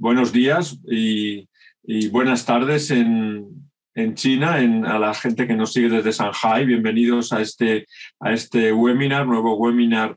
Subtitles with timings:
[0.00, 1.46] buenos días y,
[2.10, 3.68] buenas tardes en,
[4.14, 6.64] China, a la gente que nos sigue desde Shanghai.
[6.64, 7.86] Bienvenidos a este,
[8.18, 10.16] a este webinar, nuevo webinar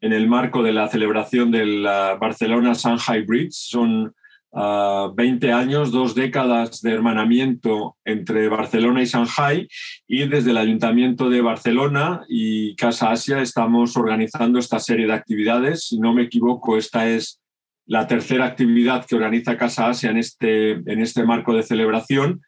[0.00, 3.52] en el marco de la celebración del Barcelona Shanghai Bridge.
[3.52, 4.14] Son
[4.52, 9.68] 20 años, dos décadas de hermanamiento entre Barcelona y Shanghai
[10.06, 15.88] y desde el Ayuntamiento de Barcelona y Casa Asia estamos organizando esta serie de actividades.
[15.88, 17.40] Si no me equivoco, esta es
[17.86, 22.42] la tercera actividad que organiza Casa Asia en este, en este marco de celebración.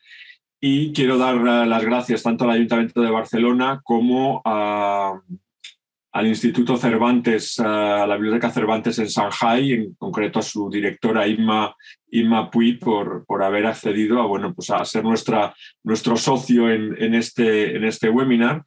[0.60, 8.04] Y quiero dar las gracias tanto al Ayuntamiento de Barcelona como al Instituto Cervantes, a
[8.06, 11.76] la Biblioteca Cervantes en Shanghai, en concreto a su directora Inma,
[12.10, 17.76] Inma por, por haber accedido a, bueno, pues a ser nuestra, nuestro socio en, este,
[17.76, 18.64] en este webinar,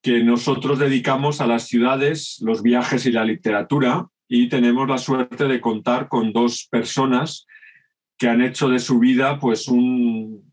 [0.00, 5.46] que nosotros dedicamos a las ciudades, los viajes y la literatura, y tenemos la suerte
[5.46, 7.46] de contar con dos personas
[8.18, 10.52] que han hecho de su vida pues un,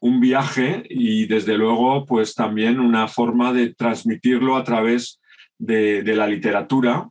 [0.00, 5.20] un viaje y desde luego pues también una forma de transmitirlo a través
[5.58, 7.08] de, la literatura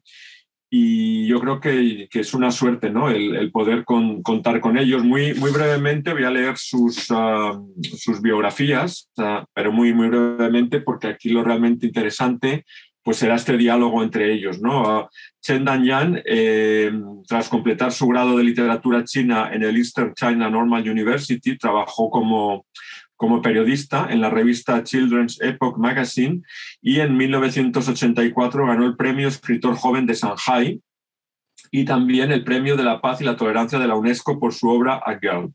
[0.70, 3.10] y yo creo que, es una suerte ¿no?
[3.10, 5.04] el, poder contar con ellos.
[5.04, 10.80] Muy, muy brevemente voy a leer sus, ah, sus biografías, ah, pero muy, muy brevemente
[10.80, 12.66] porque aquí lo realmente interesante
[13.04, 14.62] pues será este diálogo entre ellos.
[14.62, 15.10] ¿no?
[15.42, 16.92] Chen Danyan, eh,
[17.28, 22.66] tras completar su grado de literatura china en el Eastern China Normal University, trabajó como
[23.22, 26.42] como periodista en la revista Children's Epoch Magazine
[26.82, 30.82] y en 1984 ganó el premio Escritor Joven de Shanghai
[31.70, 34.70] y también el premio de la paz y la tolerancia de la UNESCO por su
[34.70, 35.54] obra A Girl.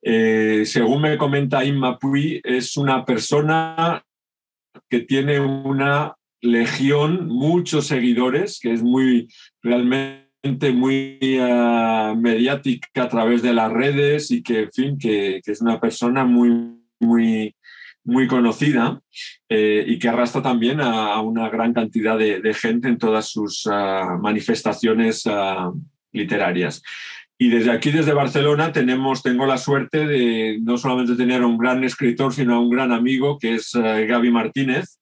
[0.00, 4.02] Eh, según me comenta Inma Pui, es una persona
[4.88, 9.28] que tiene una legión, muchos seguidores, que es muy
[9.62, 15.60] realmente muy uh, mediática a través de las redes y que, en fin, que, es
[15.60, 17.56] una persona muy muy,
[18.04, 19.00] muy conocida
[19.48, 24.18] eh, y que arrastra también a, una gran cantidad de, gente en todas sus ah,
[24.20, 25.24] manifestaciones
[26.12, 26.82] literarias.
[27.38, 31.58] Y desde aquí, desde Barcelona, tenemos, tengo la suerte de no solamente tener a un
[31.58, 35.00] gran escritor, sino a un gran amigo, que es Gaby Martínez,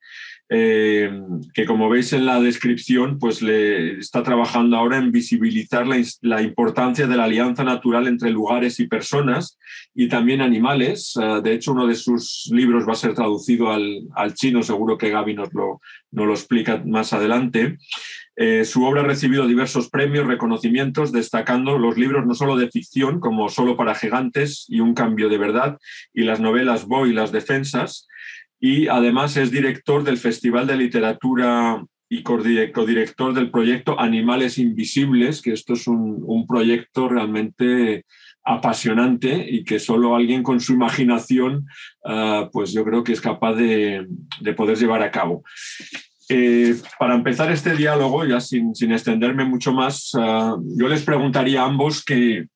[0.53, 1.09] eh,
[1.55, 7.07] que como veis en la descripción, pues le está trabajando ahora en visibilizar la, importancia
[7.07, 9.61] de la alianza natural entre lugares y personas
[9.95, 11.17] y también animales.
[11.23, 15.11] Eh, de hecho, uno de sus libros va a ser traducido al, chino, seguro que
[15.11, 17.79] Gaby nos lo, nos lo explica más adelante.
[18.35, 23.21] Eh, su obra ha recibido diversos premios, reconocimientos, destacando los libros no solo de ficción,
[23.21, 25.79] como Solo para Gigantes y Un Cambio de Verdad,
[26.13, 28.09] y las novelas Bo y Las Defensas,
[28.61, 35.53] y además es director del Festival de Literatura y codirector del proyecto Animales Invisibles, que
[35.53, 38.05] esto es un, proyecto realmente
[38.45, 41.67] apasionante y que solo alguien con su imaginación,
[42.05, 44.07] ah, pues yo creo que es capaz de,
[44.57, 45.43] poder llevar a cabo.
[46.29, 51.67] Eh, para empezar este diálogo, ya sin, extenderme mucho más, ah, yo les preguntaría a
[51.67, 52.47] ambos que,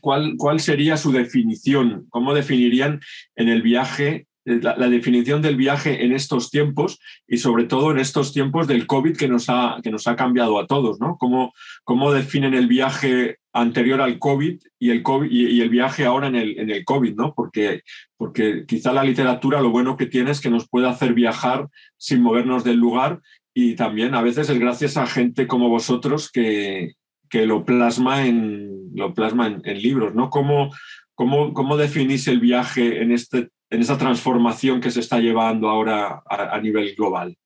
[0.00, 3.00] cuál, cuál sería su definición, cómo definirían
[3.36, 8.32] en el viaje la, definición del viaje en estos tiempos y sobre todo en estos
[8.32, 11.16] tiempos del COVID que nos ha, que nos ha cambiado a todos, ¿no?
[11.18, 11.52] ¿Cómo,
[11.82, 16.36] cómo definen el viaje anterior al COVID y el, COVID, y, el viaje ahora en
[16.36, 17.34] el, en el COVID, ¿no?
[17.34, 17.82] Porque,
[18.16, 22.22] porque quizá la literatura lo bueno que tiene es que nos puede hacer viajar sin
[22.22, 23.20] movernos del lugar
[23.52, 26.92] y también a veces es gracias a gente como vosotros que,
[27.28, 30.30] que lo plasma en, lo plasma en, libros, ¿no?
[30.30, 30.70] ¿Cómo,
[31.14, 36.22] cómo, ¿Cómo definís el viaje en este en esa transformación que se está llevando ahora
[36.26, 37.36] a, nivel global?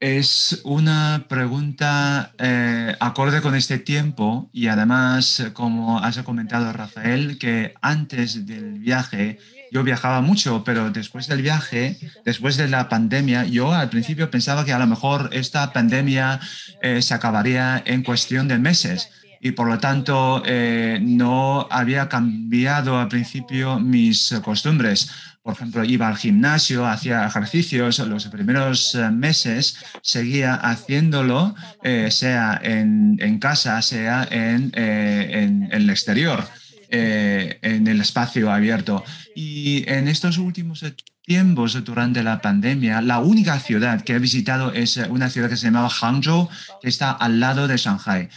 [0.00, 7.74] Es una pregunta eh, acorde con este tiempo y además, como has comentado Rafael, que
[7.80, 9.38] antes del viaje
[9.72, 14.64] yo viajaba mucho, pero después del viaje, después de la pandemia, yo al principio pensaba
[14.64, 16.40] que a lo mejor esta pandemia
[16.80, 19.10] eh, se acabaría en cuestión de meses
[19.40, 25.10] y por lo tanto eh, no había cambiado al principio mis costumbres.
[25.42, 32.60] Por ejemplo, iba al gimnasio, hacía ejercicios, los primeros eh, meses seguía haciéndolo, eh, sea
[32.62, 36.44] en, casa, sea en, en, el exterior,
[36.90, 39.04] en el espacio abierto.
[39.34, 40.84] Y en estos últimos
[41.22, 45.66] tiempos durante la pandemia, la única ciudad que he visitado es una ciudad que se
[45.66, 46.48] llamaba Hangzhou,
[46.82, 48.28] que está al lado de Shanghai.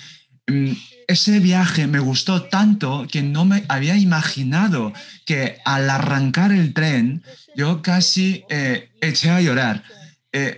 [1.11, 4.93] Ese viaje me gustó tanto que no me había imaginado
[5.25, 7.21] que al arrancar el tren
[7.53, 9.83] yo casi eh, eché a llorar.
[10.31, 10.57] Eh,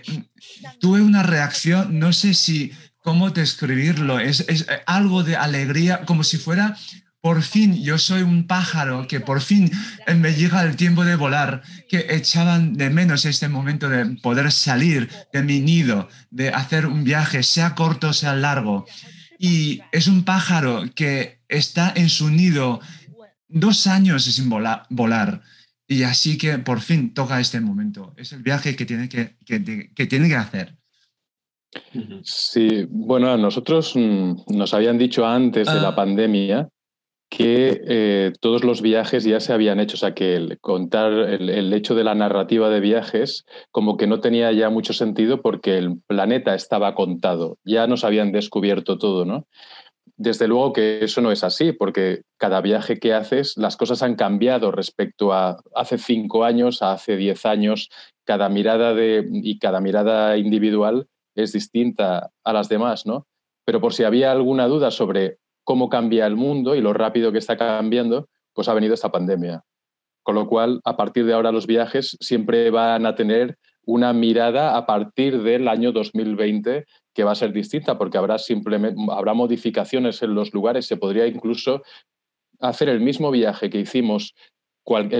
[0.78, 2.70] tuve una reacción, no sé si
[3.02, 6.76] cómo describirlo, es, es algo de alegría, como si fuera
[7.20, 9.72] por fin yo soy un pájaro que por fin
[10.14, 15.10] me llega el tiempo de volar, que echaban de menos este momento de poder salir
[15.32, 18.86] de mi nido, de hacer un viaje, sea corto, sea largo.
[19.44, 22.80] Y es un pájaro que está en su nido
[23.46, 25.42] dos años sin volar.
[25.86, 28.14] Y así que por fin toca este momento.
[28.16, 30.78] Es el viaje que tiene que, que, tiene que hacer.
[32.22, 35.94] Sí, bueno, a nosotros mm, nos habían dicho antes de la ah.
[35.94, 36.70] pandemia
[37.36, 41.72] que eh, todos los viajes ya se habían hecho, o sea que el contar el,
[41.72, 46.00] hecho de la narrativa de viajes como que no tenía ya mucho sentido porque el
[46.06, 49.48] planeta estaba contado, ya nos habían descubierto todo, ¿no?
[50.16, 54.14] Desde luego que eso no es así, porque cada viaje que haces, las cosas han
[54.14, 57.90] cambiado respecto a hace cinco años, a hace diez años,
[58.24, 63.26] cada mirada de, y cada mirada individual es distinta a las demás, ¿no?
[63.66, 67.38] Pero por si había alguna duda sobre cómo cambia el mundo y lo rápido que
[67.38, 69.62] está cambiando, pues ha venido esta pandemia.
[70.22, 74.76] Con lo cual, a partir de ahora los viajes siempre van a tener una mirada
[74.76, 80.22] a partir del año 2020 que va a ser distinta porque habrá simplemente habrá modificaciones
[80.22, 81.82] en los lugares, se podría incluso
[82.60, 84.34] hacer el mismo viaje que hicimos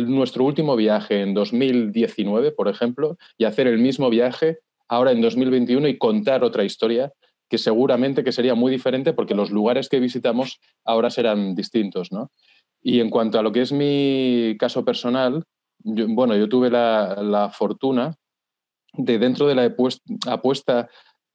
[0.06, 4.58] nuestro último viaje en 2019, por ejemplo, y hacer el mismo viaje
[4.88, 7.12] ahora en 2021 y contar otra historia
[7.48, 12.30] que seguramente que sería muy diferente porque los lugares que visitamos ahora serán distintos, ¿no?
[12.82, 15.44] Y en cuanto a lo que es mi caso personal,
[15.84, 18.14] bueno, yo tuve la, fortuna
[18.92, 19.74] de dentro de la
[20.26, 20.88] apuesta,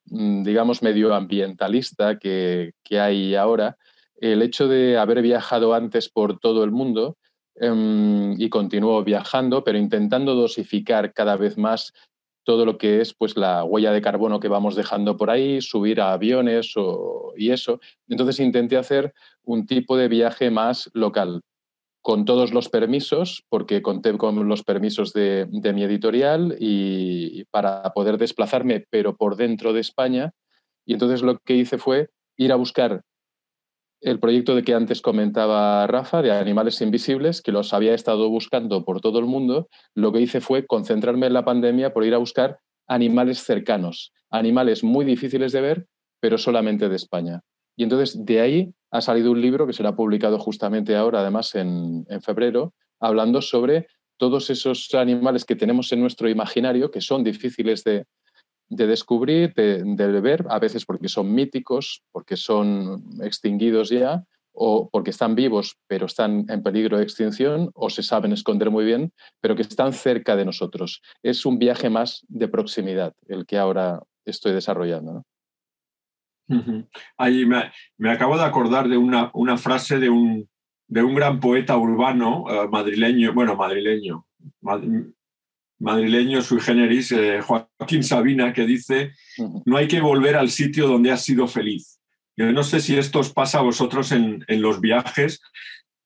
[0.05, 3.77] mm, digamos, medioambientalista que, que, hay ahora,
[4.17, 7.17] el hecho de haber viajado antes por todo el mundo
[7.55, 11.93] em, y continúo viajando, pero intentando dosificar cada vez más
[12.43, 16.01] todo lo que es pues la huella de carbono que vamos dejando por ahí, subir
[16.01, 16.73] a aviones
[17.37, 17.79] y eso.
[18.07, 19.13] Entonces intenté hacer
[19.43, 21.41] un tipo de viaje más local,
[22.01, 27.83] con todos los permisos, porque conté con los permisos de, de mi editorial y para
[27.93, 30.31] poder desplazarme, pero por dentro de España.
[30.85, 33.03] Y entonces lo que hice fue ir a buscar
[34.01, 38.85] el proyecto de que antes comentaba Rafa, de Animales Invisibles, que los había estado buscando
[38.85, 42.17] por todo el mundo, lo que hice fue concentrarme en la pandemia por ir a
[42.17, 45.87] buscar animales cercanos, animales muy difíciles de ver,
[46.19, 47.41] pero solamente de España.
[47.75, 52.05] Y entonces de ahí ha salido un libro que será publicado justamente ahora, además en,
[52.09, 53.87] en febrero, hablando sobre
[54.17, 58.05] todos esos animales que tenemos en nuestro imaginario, que son difíciles de,
[58.69, 65.09] de descubrir, de, ver, a veces porque son míticos, porque son extinguidos ya, o porque
[65.09, 69.11] están vivos pero están en peligro de extinción, o se saben esconder muy bien,
[69.41, 71.01] pero que están cerca de nosotros.
[71.23, 75.23] Es un viaje más de proximidad el que ahora estoy desarrollando.
[77.17, 80.49] Ahí me, acabo de acordar de una, una frase de un,
[80.87, 84.25] de un, gran poeta urbano eh, madrileño, bueno, madrileño,
[85.79, 89.13] madrileño sui generis, eh, Joaquín Sabina, que dice,
[89.65, 91.99] no hay que volver al sitio donde has sido feliz.
[92.37, 95.41] Yo no sé si esto os pasa a vosotros en, los viajes,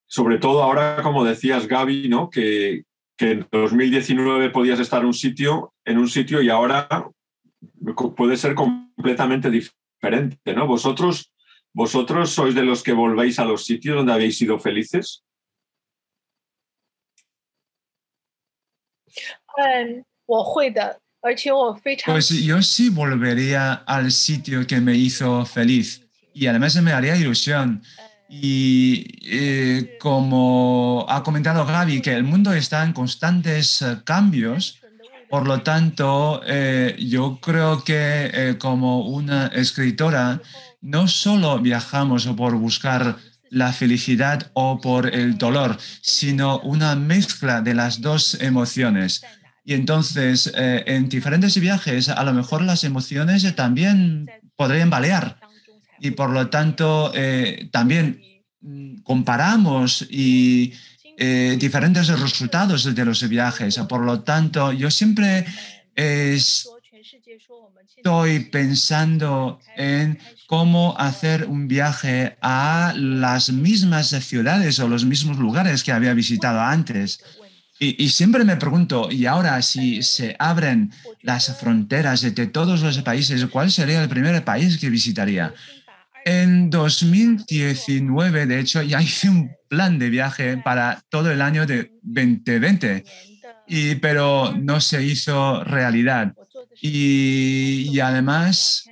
[0.08, 2.30] sobre todo ahora, como decías, Gaby, ¿no?
[2.30, 2.84] que,
[3.20, 6.90] en 2019 podías estar en un sitio, en un sitio y ahora
[8.18, 10.54] puede ser completamente diferente.
[10.54, 10.68] ¿no?
[10.68, 11.31] ¿Vosotros,
[11.72, 15.24] ¿Vosotros sois de los que volvéis a los sitios donde habéis sido felices?
[22.12, 27.81] Pues yo sí volvería al sitio que me hizo feliz y además me haría ilusión.
[28.29, 34.79] Y eh, como ha comentado Gaby, que el mundo está en constantes eh, cambios,
[35.29, 40.41] por lo tanto, eh, yo creo que como una escritora,
[40.81, 43.17] no solo viajamos por buscar
[43.50, 49.24] la felicidad o por el dolor, sino una mezcla de las dos emociones.
[49.65, 55.39] Y entonces, eh, en diferentes viajes, a lo mejor las emociones también podrían balear.
[56.00, 58.22] Y por lo tanto, eh, también
[59.03, 60.74] comparamos y
[61.17, 63.77] eh, diferentes resultados de los viajes.
[63.88, 65.46] Por lo tanto, yo siempre
[68.03, 75.84] estoy pensando en cómo hacer un viaje a las mismas ciudades o los mismos lugares
[75.84, 77.20] que había visitado antes.
[77.84, 83.46] Y, siempre me pregunto, y ahora si se abren las fronteras de todos los países,
[83.48, 85.54] ¿cuál sería el primer país que visitaría?
[86.24, 91.92] En 2019, de hecho, ya hice un plan de viaje para todo el año de
[92.04, 93.04] 2020,
[93.68, 96.34] y, pero no se hizo realidad.
[96.82, 98.86] Y, y además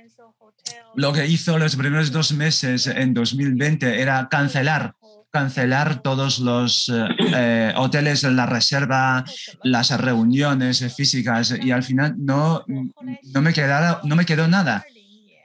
[0.94, 4.94] lo que hizo los primeros dos meses en 2020 era cancelar
[5.32, 9.24] cancelar todos los eh, eh, hoteles la reserva,
[9.64, 13.52] las reuniones físicas y al final no, no, me,
[14.04, 14.84] no me quedó nada.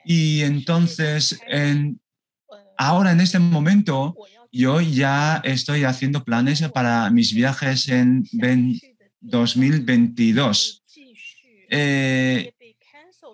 [0.05, 1.99] Y entonces, en,
[2.77, 4.15] ahora en este momento,
[4.51, 8.25] yo ya estoy haciendo planes para mis viajes en
[9.21, 10.83] 2022.
[11.69, 12.51] Eh,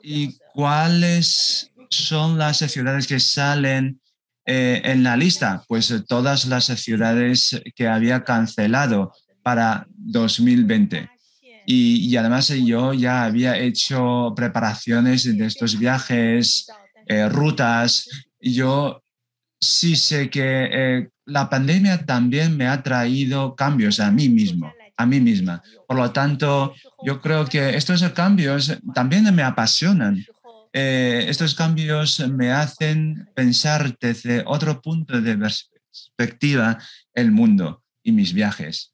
[0.03, 3.99] ¿Y cuáles son las ciudades que salen
[4.45, 5.63] eh, en la lista?
[5.67, 11.09] Pues eh, todas las ciudades que había cancelado para 2020.
[11.65, 16.67] Y, y además yo ya había hecho preparaciones de estos viajes,
[17.29, 18.09] rutas.
[18.39, 19.01] Yo
[19.59, 25.19] sí sé que la pandemia también me ha traído cambios a mí mismo, a mí
[25.19, 25.61] misma.
[25.87, 26.73] Por lo tanto,
[27.05, 30.25] yo creo que estos cambios también me apasionan.
[30.75, 36.79] Eh, estos cambios me hacen pensar desde otro punto de perspectiva
[37.13, 38.91] el mundo y mis viajes.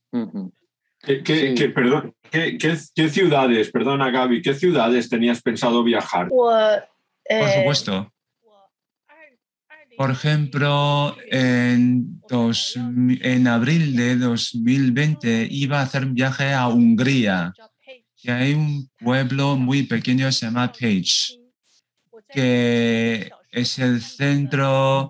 [1.01, 6.27] ¿Qué, perdón, ¿qué, ciudades, perdona Gaby, qué ciudades tenías pensado viajar?
[6.27, 8.11] Por supuesto.
[9.95, 12.21] Por ejemplo, en,
[13.21, 17.53] en abril de 2020 iba a hacer un viaje a Hungría,
[18.21, 21.38] y hay un pueblo muy pequeño que se llama Page,
[22.31, 25.09] que es el centro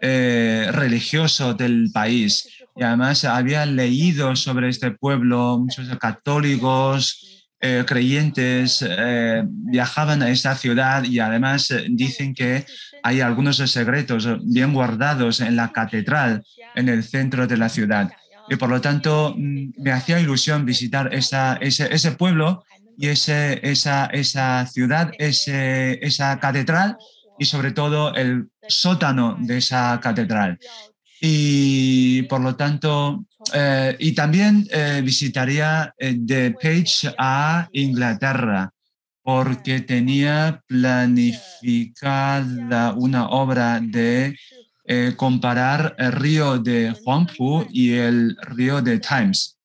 [0.00, 2.48] eh, religioso del país.
[2.76, 10.54] Y además había leído sobre este pueblo, muchos católicos, eh, creyentes eh, viajaban a esta
[10.54, 12.64] ciudad y además dicen que
[13.02, 16.44] hay algunos secretos bien guardados en la catedral
[16.76, 18.12] en el centro de la ciudad.
[18.48, 22.64] Y por lo tanto, mm, me hacía ilusión visitar esa, ese, ese, pueblo
[22.98, 26.96] y ese, esa, esa ciudad, ese, esa catedral
[27.38, 30.58] y sobre todo el sótano de esa catedral.
[31.20, 33.24] Y por lo tanto,
[33.54, 38.72] eh, y también eh, visitaría eh, de Page a Inglaterra
[39.22, 44.36] porque tenía planificada una obra de
[45.16, 49.58] comparar el río de Huangpu y el río de Times.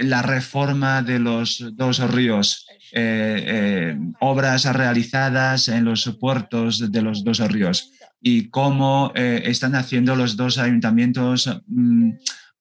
[0.00, 7.38] La reforma de los dos ríos, eh, obras realizadas en los puertos de los dos
[7.50, 12.10] ríos y cómo están haciendo los dos ayuntamientos mm,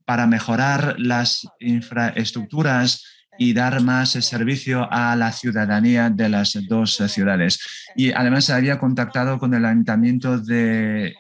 [0.06, 3.04] para mejorar las infraestructuras
[3.40, 7.60] y dar más servicio a la ciudadanía de las dos ciudades.
[7.96, 11.16] Y además había contactado con el Ayuntamiento de,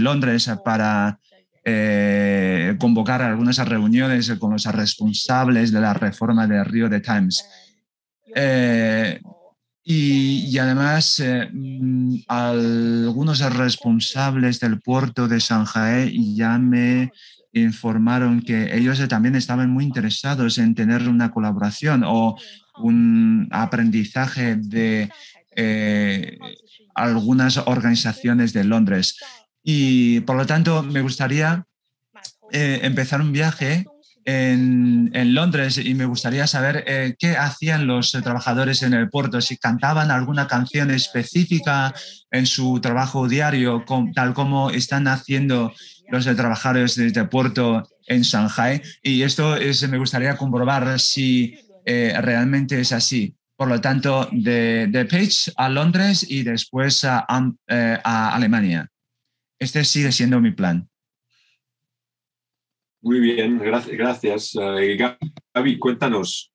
[0.00, 1.20] Londres para
[1.70, 7.44] eh, convocar algunas reuniones con los responsables de la reforma del Río de Times.
[8.34, 9.20] Eh,
[9.84, 17.12] y, además, eh, mm, algunos responsables del puerto de Shanghai ya me
[17.52, 22.34] informaron que ellos también estaban muy interesados en tener una colaboración o
[22.78, 25.10] un aprendizaje de
[26.94, 29.18] algunas organizaciones de Londres.
[29.70, 31.66] Y por lo tanto, me gustaría
[32.52, 33.84] eh, empezar un viaje
[34.24, 39.58] en, Londres y me gustaría saber eh, qué hacían los trabajadores en el puerto, si
[39.58, 41.92] cantaban alguna canción específica
[42.30, 43.84] en su trabajo diario,
[44.14, 45.74] tal como están haciendo
[46.08, 48.80] los trabajadores de este puerto en Shanghai.
[49.02, 53.34] Y esto es, me gustaría comprobar si eh, realmente es así.
[53.54, 57.26] Por lo tanto, de, de Page a Londres y después a,
[57.66, 58.88] eh, a, Alemania.
[59.58, 60.88] Este sigue siendo mi plan.
[63.00, 63.96] Muy bien, gracias.
[63.96, 64.56] gracias.
[64.56, 64.96] Eh,
[65.54, 66.52] Gaby, cuéntanos,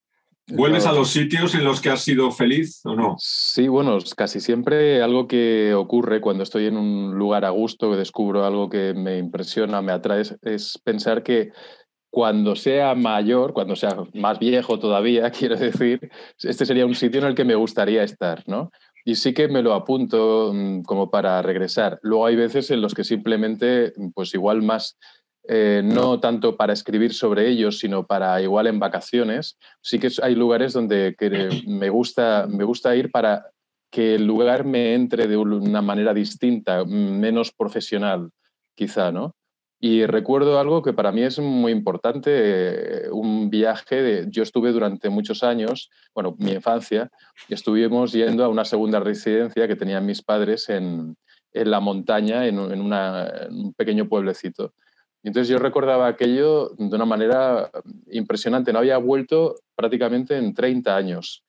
[0.48, 3.16] ¿Vuelves a los sitios en los que has sido feliz o no?
[3.18, 7.98] Sí, bueno, casi siempre algo que ocurre cuando estoy en un lugar a gusto, que
[7.98, 11.52] descubro algo que me impresiona, me atrae, es pensar que
[12.10, 17.28] cuando sea mayor, cuando sea más viejo todavía, quiero decir, este sería un sitio en
[17.28, 18.70] el que me gustaría estar, ¿no?
[19.06, 22.00] Y sí que me lo apunto mm, como para regresar.
[22.02, 24.98] Luego hay veces en los que simplemente, pues igual más
[25.46, 29.58] eh, no tanto para escribir sobre ellos, sino para igual en vacaciones.
[29.82, 31.16] Sí que hay lugares donde
[31.68, 33.48] me, gusta, me gusta ir para
[33.92, 38.32] que el lugar me entre de una manera distinta, menos profesional,
[38.76, 39.36] quizá, ¿no?
[39.86, 44.72] Y recuerdo algo que para mí es muy importante, eh, un viaje, de, yo estuve
[44.72, 47.12] durante muchos años, bueno, mi infancia,
[47.50, 51.18] y estuvimos yendo a una segunda residencia que tenían mis padres en,
[51.52, 54.74] la montaña, en, en un pequeño pueblecito.
[55.22, 57.70] Entonces yo recordaba aquello de una manera
[58.10, 58.72] impresionante.
[58.72, 61.44] No había vuelto prácticamente en 30 años.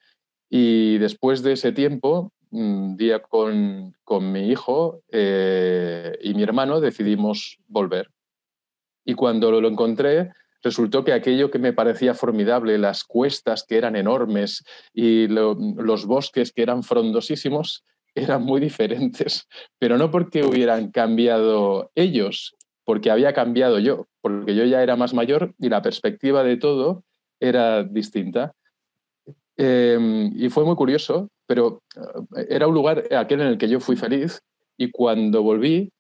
[0.51, 6.81] Y después de ese tiempo un día con, con mi hijo eh, y mi hermano
[6.81, 8.11] decidimos volver.
[9.05, 10.33] Y cuando lo encontré,
[10.63, 16.53] resultó que aquello que me parecía formidable, las cuestas que eran enormes y los bosques
[16.53, 17.85] que eran frondosísimos,
[18.15, 19.47] eran muy diferentes,
[19.79, 25.15] pero no porque hubieran cambiado ellos, porque había cambiado yo, porque yo ya era más
[25.15, 27.05] mayor y la perspectiva de todo
[27.41, 28.53] era distinta.
[29.57, 31.83] Em, y fue muy curioso, pero
[32.37, 34.43] eh, era un lugar aquel en el que yo fui feliz
[34.77, 35.93] y cuando volví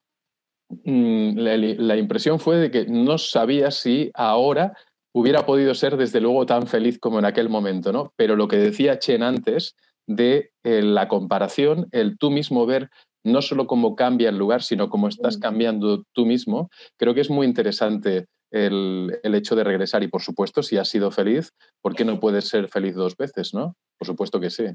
[0.84, 4.76] Mm, la, impresión fue de que no sabía si ahora
[5.12, 8.12] hubiera podido ser desde luego tan feliz como en aquel momento, ¿no?
[8.16, 9.76] Pero lo que decía Chen antes
[10.06, 12.90] de eh, la comparación, el tú mismo ver
[13.24, 17.30] no solo cómo cambia el lugar, sino cómo estás cambiando tú mismo, creo que es
[17.30, 20.02] muy interesante el, hecho de regresar.
[20.02, 23.54] Y por supuesto, si has sido feliz, ¿por qué no puedes ser feliz dos veces,
[23.54, 23.76] no?
[23.98, 24.66] Por supuesto que sí,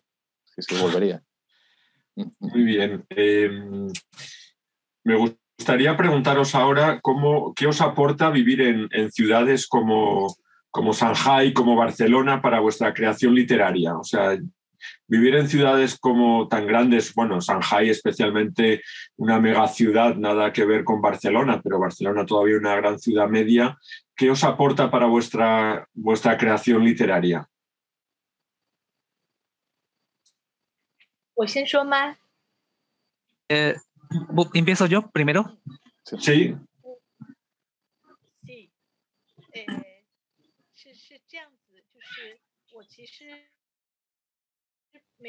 [0.46, 1.22] sí, sí, volvería.
[2.16, 3.06] Muy bien.
[3.10, 3.88] Em,
[5.04, 10.34] me gusta gustaría preguntaros ahora cómo, qué os aporta vivir en, ciudades como,
[10.72, 13.98] como Shanghai, como Barcelona para vuestra creación literaria.
[13.98, 14.38] O sea,
[15.06, 18.82] vivir en ciudades como tan grandes, bueno, Shanghai especialmente
[19.18, 23.78] una mega ciudad, nada que ver con Barcelona, pero Barcelona todavía una gran ciudad media.
[24.16, 27.46] ¿Qué os aporta para vuestra, vuestra creación literaria?
[31.36, 31.52] Pues
[34.54, 35.60] ¿Empiezo yo primero?
[36.20, 36.56] Sí.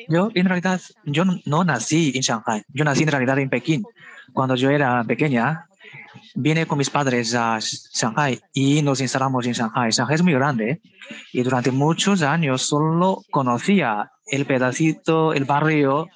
[0.09, 3.83] Yo en realidad, yo no nací en Shanghai, yo nací en realidad en Pekín.
[4.33, 5.67] Cuando yo era pequeña,
[6.35, 9.91] vine con mis padres a Shanghai y nos instalamos en Shanghai.
[9.91, 10.81] Shanghai es muy grande
[11.33, 16.07] y durante muchos años solo conocía el pedacito, el barrio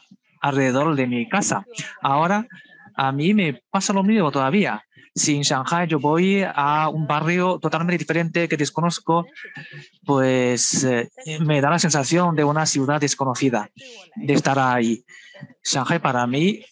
[0.45, 1.65] alrededor de mi casa.
[2.03, 2.47] Ahora
[2.95, 4.85] a mí me pasa lo mismo todavía.
[5.15, 9.27] Si en Shanghai yo voy a un barrio totalmente diferente que desconozco,
[10.05, 11.09] pues eh,
[11.41, 13.71] me da la sensación de una ciudad desconocida,
[14.17, 15.03] de estar ahí.
[15.63, 16.63] Shanghai para mí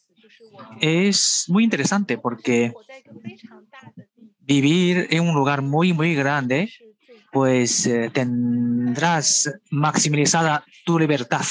[0.80, 2.74] es muy interesante porque
[4.40, 6.68] vivir en un lugar muy, muy grande,
[7.30, 11.46] pues eh, tendrás maximizada tu libertad.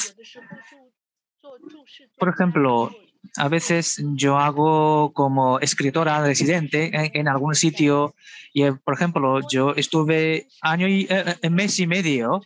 [2.21, 2.91] Por ejemplo,
[3.37, 8.13] a veces yo hago como escritora residente en, algún sitio
[8.53, 12.43] y, eh, por ejemplo, yo estuve año y eh, eh, mes y medio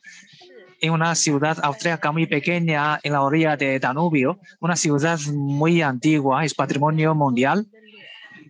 [0.80, 6.46] en una ciudad austríaca muy pequeña en la orilla de Danubio, una ciudad muy antigua,
[6.46, 7.68] es patrimonio mundial.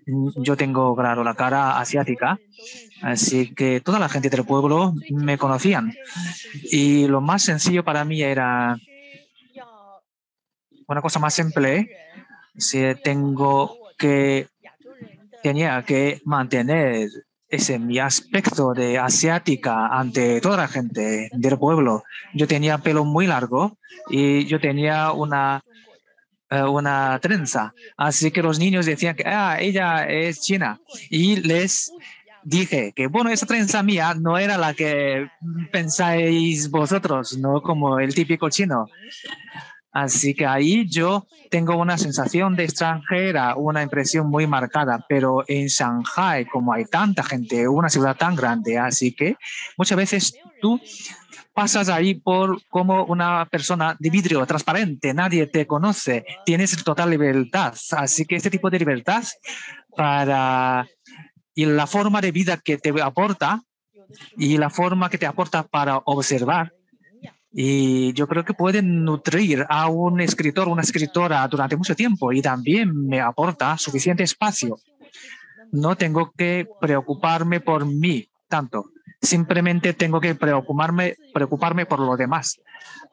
[0.06, 2.38] Yo tengo, claro, la cara asiática,
[3.02, 5.92] así que toda la gente del pueblo me conocían.
[6.72, 8.78] Y lo más sencillo para mí era
[10.88, 11.90] una cosa más simple,
[12.58, 14.48] si tengo que,
[15.42, 17.10] tenía que mantener
[17.48, 22.04] ese mi aspecto de asiática ante toda la gente del pueblo.
[22.34, 23.78] Yo tenía pelo muy largo
[24.10, 25.62] y yo tenía una,
[26.50, 27.74] eh, una trenza.
[27.98, 30.80] Así que los niños decían que ah, ella es china.
[31.10, 31.92] Y les
[32.44, 35.28] dije que, bueno, esa trenza mía no era la que
[35.72, 38.88] pensáis vosotros, no como el típico chino.
[39.96, 45.68] Así que ahí yo tengo una sensación de extranjera, una impresión muy marcada, pero en
[45.68, 49.38] Shanghai, como hay tanta gente, una ciudad tan grande, así que
[49.78, 50.82] muchas veces tú
[51.54, 57.74] pasas ahí por como una persona de vidrio transparente, nadie te conoce, tienes total libertad.
[57.92, 59.24] Así que este tipo de libertad
[59.96, 60.86] para
[61.54, 63.62] y la forma de vida que te aporta
[64.38, 66.74] y la forma que te aporta para observar
[67.58, 72.42] y yo creo que pueden nutrir a un escritor, una escritora durante mucho tiempo y
[72.42, 74.78] también me aporta suficiente espacio.
[75.72, 78.86] No tengo que preocuparme por mí tanto,
[79.22, 82.60] simplemente tengo que preocuparme, preocuparme por lo demás.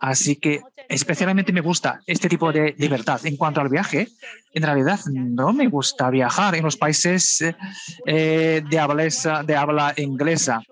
[0.00, 3.24] Así que especialmente me gusta este tipo de libertad.
[3.24, 4.08] En cuanto al viaje,
[4.52, 7.44] en realidad no me gusta viajar en los países
[8.06, 9.04] eh, de, habla,
[9.46, 10.62] de habla inglesa,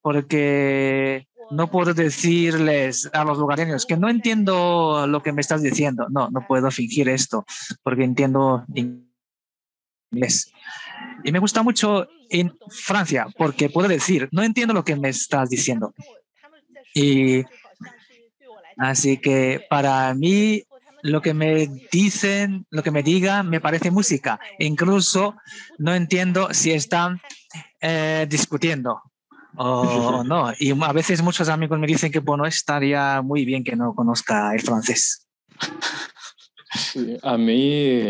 [0.00, 6.06] porque no puedo decirles a los lugareños que no entiendo lo que me estás diciendo.
[6.10, 7.44] No, no puedo fingir esto
[7.82, 10.52] porque entiendo inglés.
[11.24, 15.48] Y me gusta mucho en Francia porque puedo decir, no entiendo lo que me estás
[15.50, 15.94] diciendo.
[16.94, 17.44] Y
[18.78, 20.64] así que para mí
[21.02, 24.38] lo que me dicen, lo que me digan, me parece música.
[24.58, 25.36] Incluso
[25.78, 27.20] no entiendo si están
[27.80, 29.02] eh, discutiendo
[29.56, 30.52] o no.
[30.58, 34.54] Y a veces muchos amigos me dicen que bueno, estaría muy bien que no conozca
[34.54, 35.28] el francés.
[37.22, 38.00] a mí,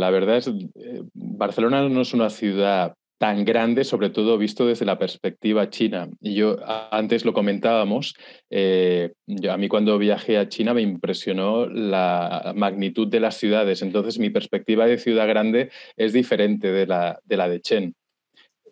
[0.00, 4.86] la verdad es, eh, Barcelona no es una ciudad tan grande, sobre todo visto desde
[4.86, 6.08] la perspectiva china.
[6.22, 6.56] Y yo
[6.90, 8.14] antes lo comentábamos,
[8.48, 9.12] eh,
[9.46, 14.30] a mí cuando viajé a China me impresionó la magnitud de las ciudades, entonces mi
[14.30, 17.94] perspectiva de ciudad grande es diferente de, la de Chen.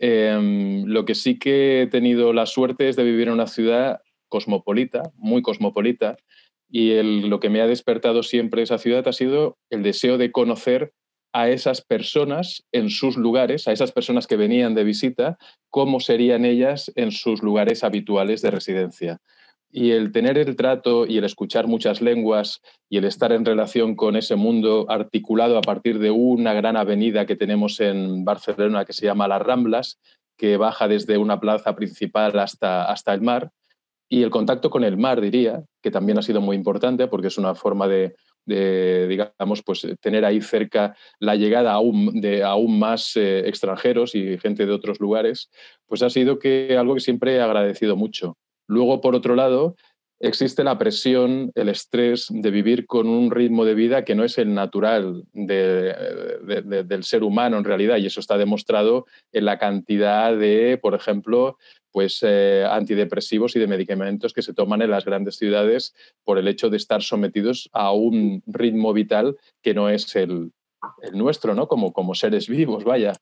[0.00, 4.00] Em, lo que sí que he tenido la suerte es de vivir en una ciudad
[4.28, 6.16] cosmopolita, muy cosmopolita,
[6.70, 10.92] y lo que me ha despertado siempre esa ciudad ha sido el deseo de conocer
[11.32, 15.38] a esas personas en sus lugares, a esas personas que venían de visita,
[15.70, 19.18] cómo serían ellas en sus lugares habituales de residencia.
[19.70, 23.96] Y el tener el trato y el escuchar muchas lenguas y el estar en relación
[23.96, 28.94] con ese mundo articulado a partir de una gran avenida que tenemos en Barcelona que
[28.94, 29.98] se llama Las Ramblas,
[30.38, 33.50] que baja desde una plaza principal hasta, hasta el mar,
[34.08, 37.36] y el contacto con el mar, diría, que también ha sido muy importante porque es
[37.36, 38.14] una forma de,
[38.46, 44.64] digamos, pues tener ahí cerca la llegada aún, de aún más eh, extranjeros y gente
[44.64, 45.50] de otros lugares,
[45.86, 48.38] pues ha sido que algo que siempre he agradecido mucho.
[48.68, 49.74] Luego, por otro lado,
[50.20, 54.38] existe la presión, el estrés de vivir con un ritmo de vida que no es
[54.38, 60.78] el natural del ser humano en realidad, y eso está demostrado en la cantidad de,
[60.80, 61.56] por ejemplo,
[61.92, 66.48] pues, eh, antidepresivos y de medicamentos que se toman en las grandes ciudades por el
[66.48, 70.52] hecho de estar sometidos a un ritmo vital que no es el,
[71.12, 71.66] nuestro, ¿no?
[71.66, 73.14] Como, como seres vivos, vaya.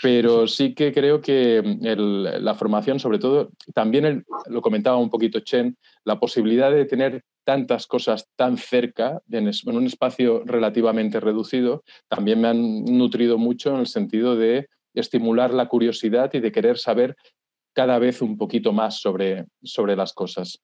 [0.00, 5.76] Pero sí que creo que la formación, sobre todo, también lo comentaba un poquito Chen,
[6.04, 12.40] la posibilidad de tener tantas cosas tan cerca, en, en un espacio relativamente reducido, también
[12.40, 17.16] me han nutrido mucho en el sentido de estimular la curiosidad y de querer saber
[17.74, 20.60] cada vez un poquito más sobre, sobre las cosas.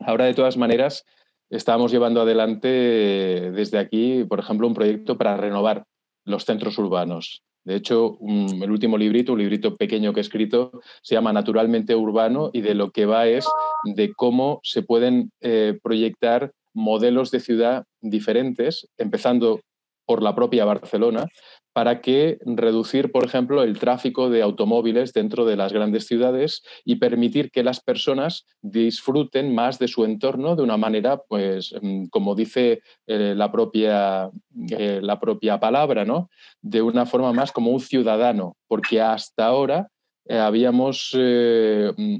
[0.00, 1.04] Ahora, de todas maneras,
[1.50, 5.84] estamos llevando adelante desde aquí, por ejemplo, un proyecto para renovar
[6.24, 7.42] los centros urbanos.
[7.64, 12.50] De hecho, el último librito, un librito pequeño que he escrito, se llama Naturalmente Urbano
[12.52, 13.46] y de lo que va es
[13.84, 19.60] de cómo se pueden eh, proyectar modelos de ciudad diferentes, empezando
[20.06, 21.26] por la propia Barcelona,
[21.72, 26.96] para que reducir, por ejemplo, el tráfico de automóviles dentro de las grandes ciudades y
[26.96, 32.34] permitir que las personas disfruten más de su entorno de una manera, pues, mm, como
[32.34, 34.30] dice eh, la, propia,
[34.70, 36.28] eh, la propia palabra, ¿no?
[36.60, 39.88] De una forma más como un ciudadano, porque hasta ahora
[40.26, 42.16] eh, habíamos mm,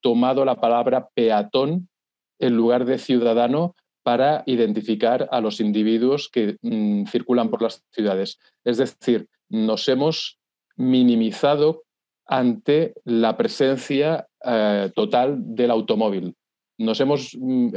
[0.00, 1.88] tomado la palabra peatón
[2.38, 3.74] en lugar de ciudadano
[4.06, 8.38] para identificar a los individuos que mm, circulan por las ciudades.
[8.62, 10.38] Es decir, nos hemos
[10.76, 11.82] minimizado
[12.24, 16.36] ante la presencia eh, total del automóvil.
[16.78, 17.70] Nos hemos, mm,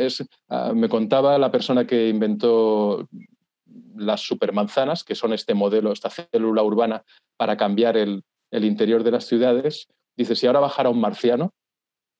[0.49, 3.09] ah, me contaba la persona que inventó
[3.95, 7.03] las supermanzanas, que son este modelo, esta célula urbana
[7.37, 9.87] para cambiar el interior de las ciudades.
[10.15, 11.55] Dice, si ahora bajara un marciano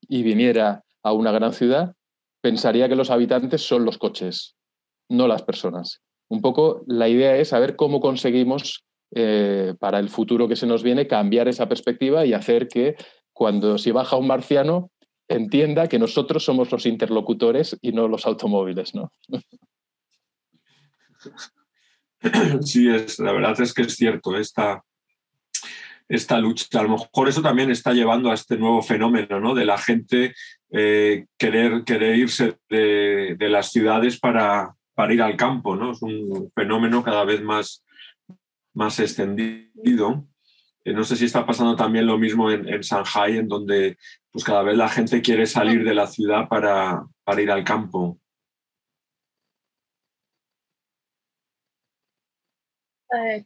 [0.07, 1.93] y viniera a una gran ciudad,
[2.41, 4.56] pensaría que los habitantes son los coches,
[5.10, 6.02] no las personas.
[6.30, 10.84] Un poco la idea es saber cómo conseguimos eh, para el futuro que se nos
[10.84, 12.95] viene cambiar esa perspectiva y hacer que
[13.34, 14.91] cuando si baja un marciano
[15.28, 19.12] entienda que nosotros somos los interlocutores y no los automóviles, ¿no?
[22.63, 24.36] Sí, es, la verdad es que es cierto.
[24.36, 24.84] Esta,
[26.09, 26.79] esta lucha.
[26.79, 29.53] A lo mejor eso también está llevando a este nuevo fenómeno ¿no?
[29.53, 30.33] de la gente
[30.71, 35.75] eh, querer, querer irse de, las ciudades para, para, ir al campo.
[35.75, 35.91] ¿no?
[35.91, 37.85] Es un fenómeno cada vez más,
[38.73, 40.25] más extendido.
[40.83, 43.97] Eh, no sé si está pasando también lo mismo en, en, Shanghai, en donde
[44.31, 48.19] pues cada vez la gente quiere salir de la ciudad para, para ir al campo.
[53.11, 53.43] Eh,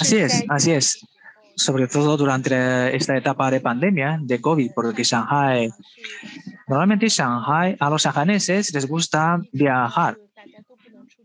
[0.00, 1.06] Así es, así es.
[1.54, 5.70] Sobre todo durante esta etapa de pandemia de COVID, porque Shanghai,
[6.66, 10.16] normalmente Shanghai, a los shanghaneses les gusta viajar,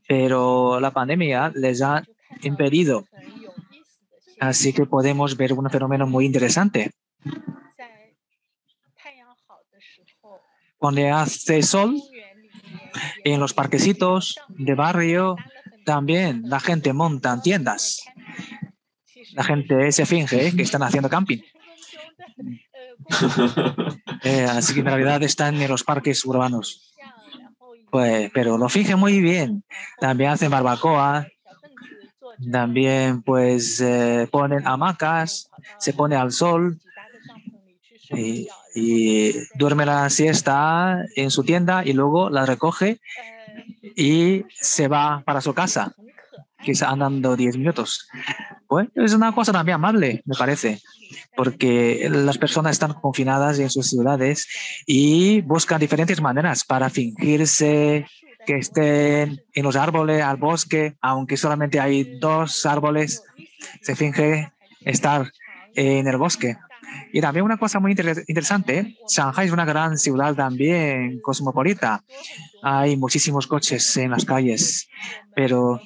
[0.08, 2.04] pero la pandemia les ha
[2.42, 3.06] impedido.
[4.40, 6.92] Así que podemos ver un fenómeno muy interesante.
[10.78, 11.96] Cuando hace sol,
[13.24, 15.36] en los parquecitos de barrio,
[15.88, 18.04] también la gente monta tiendas.
[19.32, 21.39] La gente se finge que están haciendo camping.
[24.23, 26.91] Eh, así que en realidad están en los parques urbanos.
[27.91, 29.63] Pues, pero lo finge muy bien.
[30.00, 31.28] También hacen barbacoa.
[32.52, 36.80] También pues eh, ponen hamacas, se pone al sol
[38.10, 43.00] y, y duerme la siesta en su tienda y luego la recoge
[43.82, 45.94] y se va para su casa,
[46.63, 48.08] quizá andando 10 minutos.
[48.68, 50.82] Pues es una cosa también amable, me parece,
[51.36, 54.48] porque las personas están confinadas en sus ciudades
[54.86, 58.06] y buscan diferentes maneras para fingirse
[58.46, 63.22] que estén en los árboles, al bosque, aunque solamente hay dos árboles,
[63.82, 65.32] se finge estar
[65.76, 66.58] en el bosque.
[67.14, 72.04] Y también una cosa muy interesante, Shanghai es una gran ciudad también cosmopolita.
[72.62, 74.88] Hay muchísimos coches en las calles,
[75.36, 75.80] pero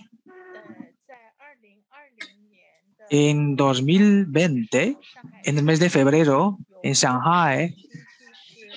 [3.10, 4.98] en 2020,
[5.44, 7.76] en el mes de febrero, en Shanghai,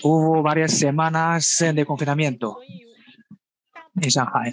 [0.03, 2.59] hubo varias semanas de confinamiento
[4.01, 4.53] en Shanghai.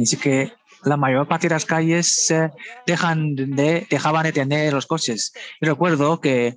[0.00, 0.52] Así que
[0.84, 2.32] la mayor parte de las calles
[2.86, 5.32] dejan de, dejaban de tener los coches.
[5.60, 6.56] Recuerdo que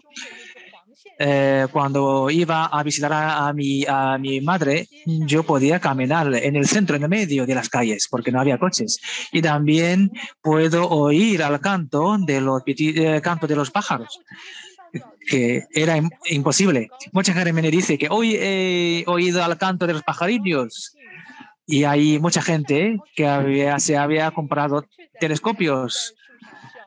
[1.23, 6.67] eh, cuando iba a visitar a, mi, a mi madre, yo podía caminar en el
[6.67, 8.99] centro, en el medio de las calles, porque no había coches.
[9.31, 14.19] Y también puedo oír al canto de los, eh, canto de los pájaros
[15.27, 16.89] que era imposible.
[17.11, 20.95] Mucha gente me dice que hoy he oído al canto de los pajarillos
[21.65, 24.85] y hay mucha gente que se había comprado
[25.19, 26.13] telescopios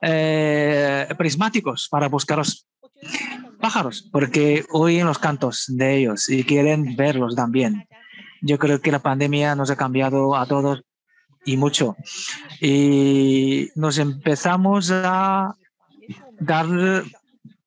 [0.03, 2.67] eh, prismáticos para buscar los
[3.61, 7.87] pájaros, porque oyen los cantos de ellos y quieren verlos también.
[8.43, 10.83] Yo creo que la pandemia nos ha cambiado a todos
[11.45, 11.97] y mucho.
[12.61, 15.55] Y nos empezamos a
[16.39, 16.67] dar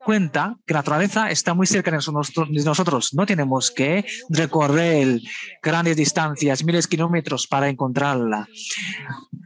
[0.08, 3.14] cuenta que la naturaleza está muy cerca de nosotros.
[3.14, 5.20] No tenemos que recorrer
[5.62, 8.48] grandes distancias, miles de kilómetros para encontrarla.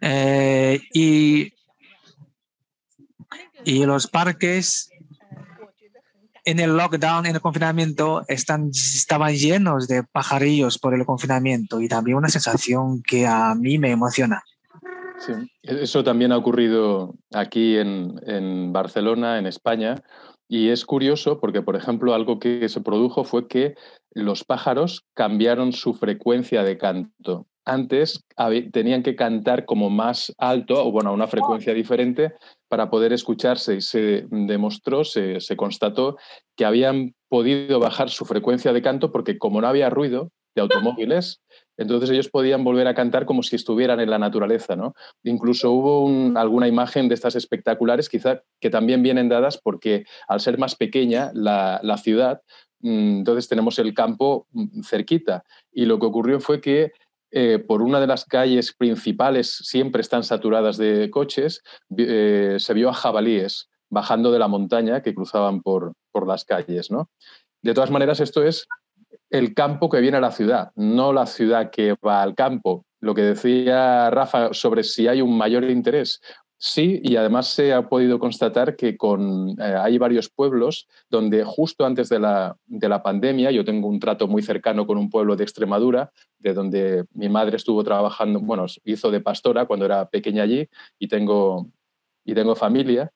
[0.01, 1.51] Eh, y,
[3.65, 4.91] los parques
[6.45, 12.17] en el lockdown, en el confinamiento, estaban llenos de pajarillos por el confinamiento y también
[12.17, 14.43] una sensación que a mí me emociona.
[15.63, 20.03] Eso también ha ocurrido aquí en Barcelona, en España,
[20.53, 23.75] y es curioso porque, por ejemplo, algo que se produjo fue que
[24.13, 27.47] los pájaros cambiaron su frecuencia de canto.
[27.63, 28.25] Antes
[28.73, 32.33] tenían que cantar como más alto o bueno, a una frecuencia diferente
[32.67, 36.17] para poder escucharse y se demostró, se, se constató
[36.57, 41.39] que habían podido bajar su frecuencia de canto porque como no había ruido de automóviles,
[41.81, 44.93] entonces ellos podían volver a cantar como si estuvieran en la naturaleza, ¿no?
[45.23, 50.57] Incluso hubo alguna imagen de estas espectaculares, quizá que también vienen dadas porque al ser
[50.57, 52.41] más pequeña la, ciudad,
[52.79, 55.43] mm, entonces tenemos el campo mm, cerquita.
[55.71, 56.91] Y lo que ocurrió fue que
[57.31, 61.63] eh, por una de las calles principales siempre están saturadas de coches,
[61.97, 66.91] eh, se vio a jabalíes bajando de la montaña que cruzaban por, por las calles,
[66.91, 67.09] ¿no?
[67.61, 68.67] De todas maneras, esto es
[69.31, 72.85] el campo que viene a la ciudad, no la ciudad que va al campo.
[72.99, 76.21] Lo que decía Rafa sobre si hay un mayor interés.
[76.57, 81.85] Sí, y además se ha podido constatar que con, eh, hay varios pueblos donde justo
[81.85, 85.35] antes de la, de la pandemia, yo tengo un trato muy cercano con un pueblo
[85.35, 90.43] de Extremadura, de donde mi madre estuvo trabajando, bueno, hizo de pastora cuando era pequeña
[90.43, 91.67] allí y tengo,
[92.23, 93.11] y tengo familia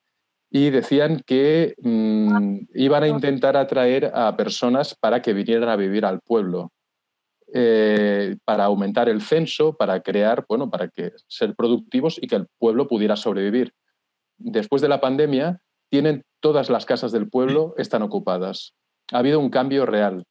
[0.56, 6.06] y decían que mm, iban a intentar atraer a personas para que vinieran a vivir
[6.06, 6.72] al pueblo,
[7.54, 12.48] eh, para aumentar el censo, para crear, bueno, para que ser productivos y que el
[12.58, 13.74] pueblo pudiera sobrevivir.
[14.38, 18.76] Después de la pandemia, tienen todas las casas del pueblo están ocupadas.
[19.12, 20.24] Ha habido un cambio real.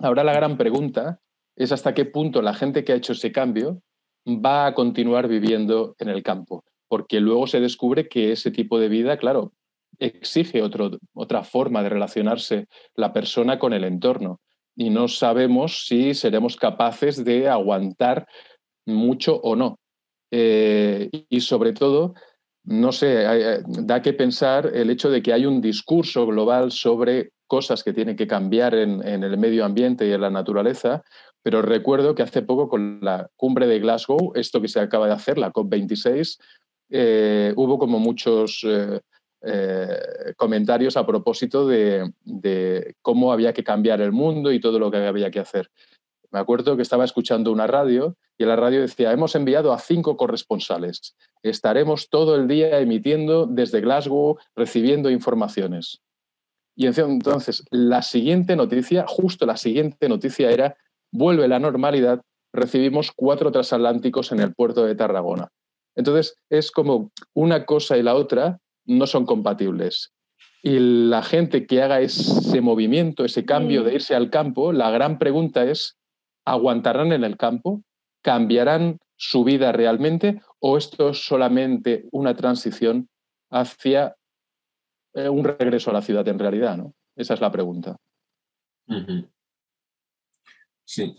[0.00, 1.20] Ahora la gran pregunta
[1.54, 3.80] es hasta qué punto la gente que ha hecho ese cambio
[4.26, 8.90] va a continuar viviendo en el campo porque luego se descubre que ese tipo de
[8.90, 9.54] vida, claro,
[9.98, 14.42] exige otra forma de relacionarse la persona con el entorno
[14.76, 18.26] y no sabemos si seremos capaces de aguantar
[18.84, 19.78] mucho o no.
[20.30, 22.12] Eh, y sobre todo,
[22.62, 23.24] no sé,
[23.66, 28.16] da que pensar el hecho de que hay un discurso global sobre cosas que tienen
[28.16, 31.02] que cambiar en, en, el medio ambiente y en la naturaleza,
[31.42, 35.14] pero recuerdo que hace poco con la cumbre de Glasgow, esto que se acaba de
[35.14, 36.38] hacer, la COP26,
[36.94, 39.00] eh, hubo como muchos eh,
[39.44, 44.98] eh, comentarios a propósito de, cómo había que cambiar el mundo y todo lo que
[44.98, 45.70] había que hacer.
[46.30, 50.18] Me acuerdo que estaba escuchando una radio y la radio decía, hemos enviado a cinco
[50.18, 51.16] corresponsales.
[51.42, 56.02] Estaremos todo el día emitiendo desde Glasgow, recibiendo informaciones.
[56.76, 60.76] Y entonces, la siguiente noticia, justo la siguiente noticia era,
[61.10, 62.20] vuelve la normalidad,
[62.52, 65.48] recibimos cuatro transatlánticos en el puerto de Tarragona.
[65.96, 70.12] Entonces, es como una cosa y la otra no son compatibles.
[70.62, 75.18] Y la gente que haga ese movimiento, ese cambio de irse al campo, la gran
[75.18, 75.98] pregunta es,
[76.44, 77.82] ¿aguantarán en el campo?
[78.22, 83.08] cambiarán su vida realmente o esto es solamente una transición
[83.50, 84.16] hacia
[85.14, 86.94] eh, un regreso a la ciudad en realidad, ¿no?
[87.16, 87.96] Esa es la pregunta.
[90.84, 91.16] Sí.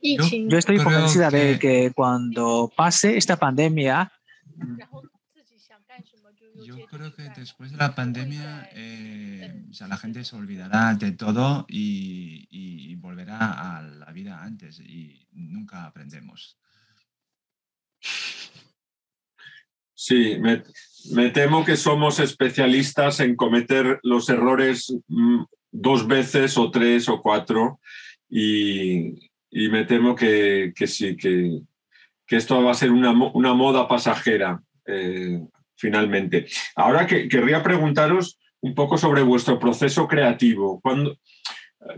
[0.00, 4.12] Yo, estoy convencida de que cuando pase esta pandemia,
[6.64, 12.94] yo creo que después de la pandemia eh, la gente se olvidará de todo y,
[12.96, 16.58] volverá a la vida antes y nunca aprendemos.
[19.94, 27.08] Sí, me, temo que somos especialistas en cometer los errores mm, dos veces o tres
[27.08, 27.80] o cuatro
[28.28, 31.60] y, me temo que, sí, que,
[32.28, 34.60] esto va a ser una, moda pasajera.
[34.86, 35.40] Eh,
[35.76, 36.46] finalmente.
[36.74, 40.80] Ahora que querría preguntaros un poco sobre vuestro proceso creativo.
[40.80, 41.18] Cuando,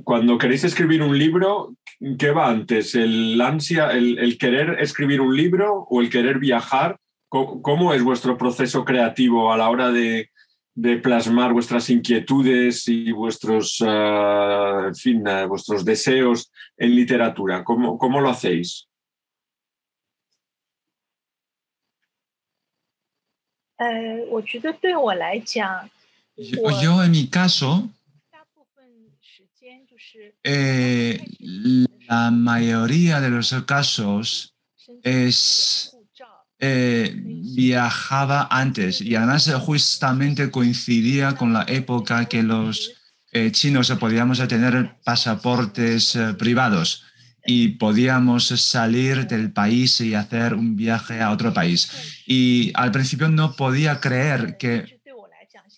[0.05, 1.75] cuando queréis escribir un libro,
[2.19, 2.95] ¿qué va antes?
[2.95, 6.99] ¿El ansia, el, querer escribir un libro o el querer viajar?
[7.29, 10.31] ¿Cómo, es vuestro proceso creativo a la hora de,
[11.03, 17.65] plasmar vuestras inquietudes y vuestros, ah, fin, ah, vuestros deseos en literatura?
[17.65, 18.89] ¿Cómo, cómo lo hacéis?
[26.81, 27.89] yo, en mi caso,
[30.45, 31.25] eh,
[32.09, 34.55] la mayoría de los casos
[35.03, 35.98] es
[36.61, 42.93] eh, viajaba antes y además justamente coincidía con la época que los
[43.33, 47.05] eh, chinos podíamos tener pasaportes privados
[47.47, 51.91] y podíamos salir del país y hacer un viaje a otro país.
[52.27, 55.01] Y al principio no podía creer que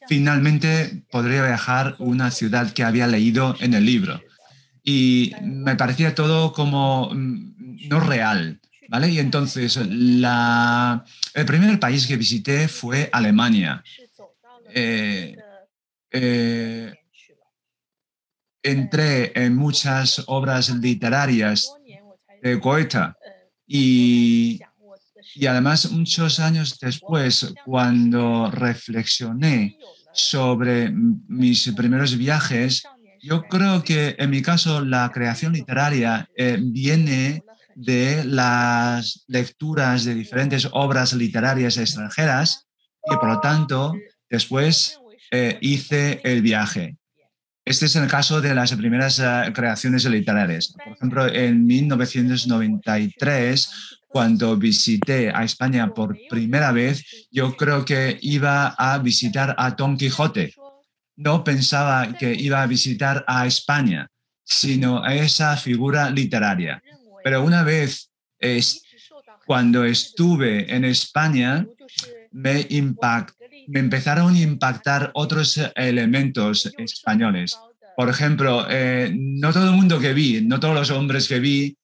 [0.09, 4.21] finalmente podría viajar a una ciudad que había leído en el libro.
[4.83, 8.60] Y me parecía todo como mm, no real.
[8.91, 9.09] ¿Vale?
[9.09, 13.85] Y entonces la, el primer país que visité fue Alemania.
[14.75, 15.37] Eh,
[16.11, 16.93] eh,
[18.61, 21.73] entré en muchas obras literarias
[22.43, 23.15] de Goethe
[23.65, 24.61] y,
[25.37, 29.79] y además muchos años después, cuando reflexioné
[30.13, 32.83] sobre mis primeros viajes,
[33.23, 37.45] yo creo que en mi caso la creación literaria eh, viene
[37.81, 42.69] de las lecturas de diferentes obras literarias extranjeras
[43.11, 43.95] y por lo tanto
[44.29, 46.99] después eh, hice el viaje.
[47.65, 50.75] Este es el caso de las primeras eh, creaciones literarias.
[50.85, 53.71] Por ejemplo, en 1993,
[54.09, 59.97] cuando visité a España por primera vez, yo creo que iba a visitar a Don
[59.97, 60.53] Quijote.
[61.17, 64.07] No pensaba que iba a visitar a España,
[64.45, 66.83] sino a esa figura literaria.
[67.23, 68.11] Pero una vez,
[69.47, 71.67] cuando estuve en España,
[72.33, 77.57] me impactó me empezaron a impactar otros elementos españoles.
[77.97, 81.77] Por ejemplo, eh, no todo el mundo que vi, no todos los hombres que vi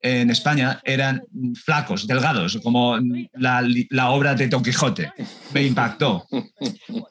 [0.00, 1.22] en España eran
[1.64, 2.98] flacos, delgados, como
[3.32, 5.12] la, obra de Don Quijote.
[5.52, 6.26] Me impactó.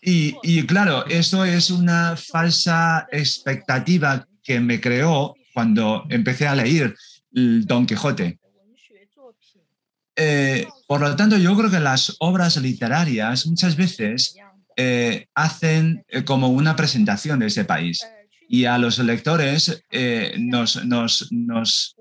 [0.02, 6.96] Y, y, claro, eso es una falsa expectativa que me creó cuando empecé a leer
[7.32, 8.38] Don Quijote.
[10.16, 14.36] Eh, por lo tanto, yo creo que las obras literarias muchas veces
[14.76, 18.06] eh, hacen eh, como una presentación de ese país
[18.48, 19.84] y a los lectores
[20.38, 21.96] nos, nos, nos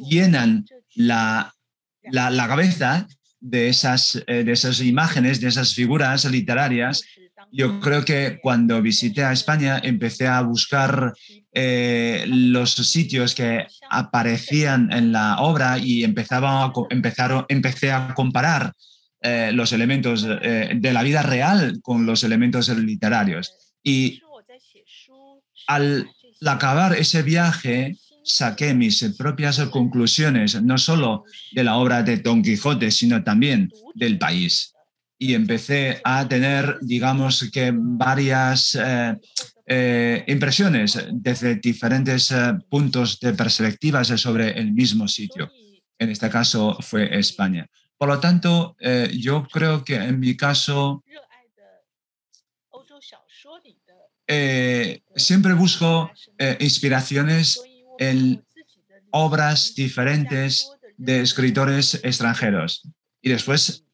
[0.00, 1.54] llenan la,
[2.02, 3.06] la, la, cabeza
[3.38, 7.04] de esas, de esas imágenes, de esas figuras literarias
[7.52, 11.14] yo creo que cuando visité a España empecé a buscar
[11.52, 18.72] eh, los sitios que aparecían en la obra y empezaba a, empezaron, empecé a comparar
[19.22, 23.54] eh, los elementos eh, de la vida real con los elementos literarios.
[23.82, 24.22] Y
[25.66, 26.08] al
[26.46, 32.90] acabar ese viaje, saqué mis propias conclusiones, no solo de la obra de Don Quijote,
[32.90, 34.74] sino también del país
[35.22, 39.14] y empecé a tener, digamos que, varias eh,
[39.66, 45.52] eh, impresiones desde diferentes eh, puntos de perspectivas sobre el mismo sitio.
[45.98, 47.68] En este caso fue España.
[47.98, 48.74] Por lo tanto,
[49.12, 51.04] yo creo que en mi caso
[55.14, 56.10] siempre busco
[56.58, 57.60] inspiraciones
[57.98, 58.42] en
[59.10, 60.66] obras diferentes
[60.96, 62.88] de escritores extranjeros.
[63.20, 63.84] Y después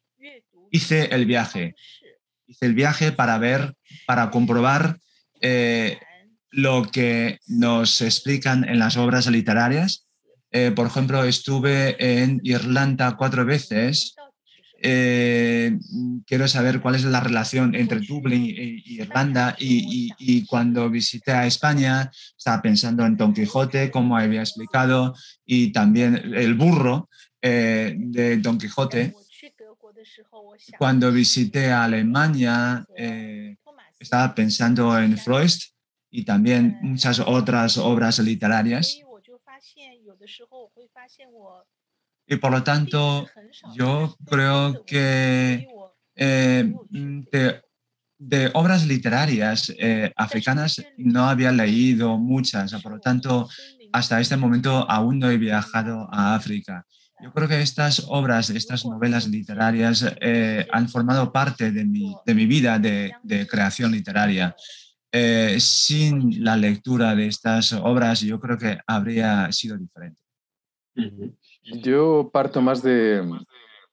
[0.70, 1.74] hice el viaje.
[2.46, 3.74] Hice el viaje para ver,
[4.06, 4.98] para comprobar
[5.40, 5.98] eh,
[6.50, 10.06] lo que nos explican en las obras literarias.
[10.50, 14.14] Eh, por ejemplo, estuve en Irlanda cuatro veces.
[14.80, 15.76] Eh,
[16.26, 22.10] quiero saber cuál es la relación entre Dublín e Irlanda y, cuando visité a España
[22.38, 25.14] estaba pensando en Don Quijote, como había explicado,
[25.44, 27.08] y también el burro
[27.42, 29.14] de Don Quijote.
[30.78, 32.84] Cuando visité Alemania,
[33.98, 35.50] estaba pensando en Freud
[36.10, 38.98] y también muchas otras obras literarias.
[42.26, 43.26] Y por lo tanto,
[43.74, 45.68] yo creo que
[46.16, 46.74] eh,
[48.18, 53.48] de, obras literarias eh, africanas no había leído muchas, por lo tanto,
[53.92, 56.84] hasta este momento aún no he viajado a África.
[57.22, 62.34] Yo creo que estas obras, estas novelas literarias eh, han formado parte de mi, de
[62.34, 64.54] mi vida de, creación literaria.
[65.10, 70.20] Eh, sin la lectura de estas obras, yo creo que habría sido diferente.
[71.62, 73.22] Yo parto más de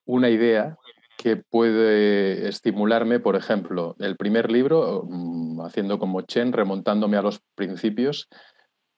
[0.04, 0.76] una idea
[1.16, 7.40] que puede estimularme, por ejemplo, el primer libro, mm, haciendo como Chen, remontándome a los
[7.54, 8.28] principios.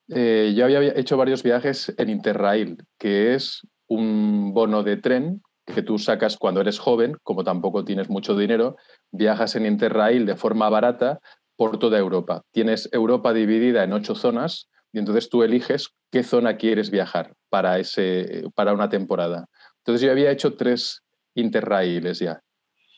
[0.09, 5.83] Eh, yo había hecho varios viajes en Interrail, que es un bono de tren que
[5.83, 8.77] tú sacas cuando eres joven, como tampoco tienes mucho dinero,
[9.11, 11.19] viajas en Interrail de forma barata
[11.57, 12.43] por toda Europa.
[12.53, 17.79] Tienes Europa dividida en ocho zonas y entonces tú eliges qué zona quieres viajar para,
[17.79, 19.47] ese, para una temporada.
[19.79, 21.03] Entonces yo había hecho tres
[21.35, 22.41] interrailes ya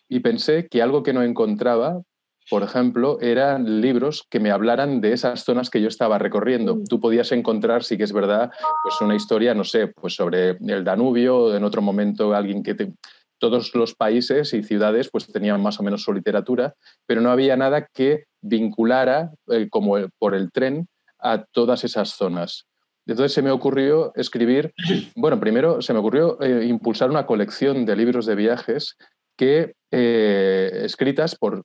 [0.08, 2.00] y pensé que algo que no encontraba,
[2.50, 6.76] por ejemplo, eran libros que me hablaran de esas zonas que yo estaba recorriendo.
[6.76, 6.84] Mm.
[6.84, 8.50] Tú podías encontrar, sí que es verdad,
[8.82, 12.74] pues una historia, no sé, pues sobre el Danubio, o en otro momento alguien que
[12.74, 12.92] te
[13.38, 16.74] todos los países y ciudades pues tenían más o menos su literatura,
[17.06, 20.88] pero no había nada que vinculara eh, como por el tren
[21.20, 22.66] a todas esas zonas.
[23.06, 24.72] Entonces se me ocurrió escribir,
[25.16, 28.96] bueno, primero se me ocurrió eh, impulsar una colección de libros de viajes
[29.36, 31.62] que eh, escritas por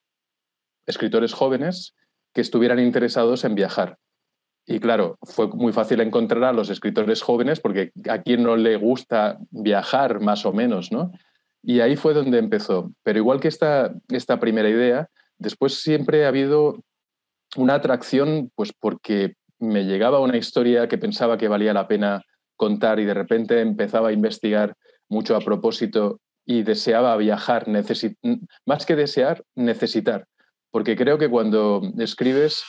[0.86, 1.96] escritores jóvenes
[2.34, 3.98] que estuvieran interesados en viajar.
[4.66, 8.78] Y claro, fue muy fácil encontrar a los escritores jóvenes porque a quien no le
[8.78, 11.12] gusta viajar más o menos, ¿no?
[11.62, 12.92] Y ahí fue donde empezó.
[13.04, 16.84] Pero igual que esta, esta primera idea, después siempre ha habido
[17.56, 22.24] una atracción, pues porque me llegaba una historia que pensaba que valía la pena
[22.56, 24.76] contar y de repente empezaba a investigar
[25.10, 27.66] mucho a propósito y deseaba viajar,
[28.66, 30.28] más que desear, necesitar.
[30.74, 32.64] Porque creo que cuando escribes,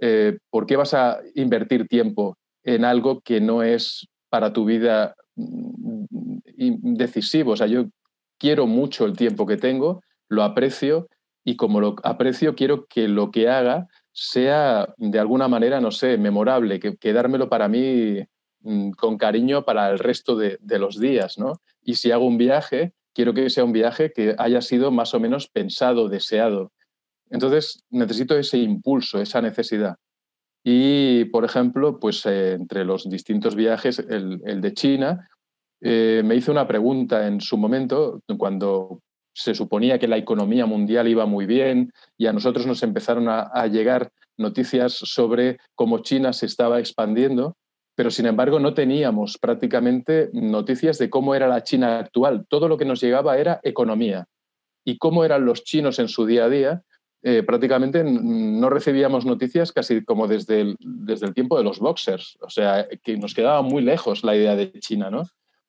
[0.00, 5.14] eh, ¿por qué vas a invertir tiempo en algo que no es para tu vida
[5.36, 6.06] mm,
[6.96, 7.52] decisivo?
[7.52, 7.90] O sea, yo
[8.38, 10.00] quiero mucho el tiempo que tengo,
[10.30, 11.08] lo aprecio
[11.44, 16.16] y como lo aprecio quiero que lo que haga sea de alguna manera, no sé,
[16.16, 18.20] memorable, que, quedármelo para mí
[18.60, 21.60] mm, con cariño para el resto de, los días, ¿no?
[21.82, 25.20] Y si hago un viaje, quiero que sea un viaje que haya sido más o
[25.20, 26.72] menos pensado, deseado.
[27.32, 29.96] Entonces, necesito ese impulso, esa necesidad.
[30.62, 35.28] Y, por ejemplo, pues eh, entre los distintos viajes, el de China,
[35.84, 39.00] eh, me hizo una pregunta en su momento, cuando
[39.34, 43.66] se suponía que la economía mundial iba muy bien y a nosotros nos empezaron a,
[43.66, 47.56] llegar noticias sobre cómo China se estaba expandiendo,
[47.96, 52.46] pero sin embargo no teníamos prácticamente noticias de cómo era la China actual.
[52.48, 54.26] Todo lo que nos llegaba era economía.
[54.84, 56.82] Y cómo eran los chinos en su día a día,
[57.24, 62.36] eh, prácticamente no recibíamos noticias casi como desde el, desde el tiempo de los boxers.
[62.40, 65.22] O sea, que nos quedaba muy lejos la idea de China, ¿no?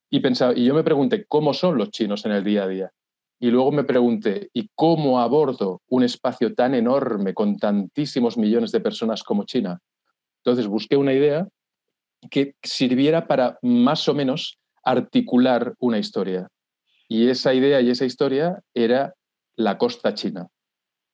[0.10, 2.92] Y, pensaba, y yo me pregunté, ¿cómo son los chinos en el día a día?
[3.40, 8.80] Y luego me pregunté, ¿y cómo abordo un espacio tan enorme con tantísimos millones de
[8.80, 9.80] personas como China?
[10.38, 11.48] Entonces busqué una idea
[12.32, 16.48] que sirviera para más o menos articular una historia.
[17.08, 19.14] Y esa idea y esa historia era
[19.56, 20.48] la costa china.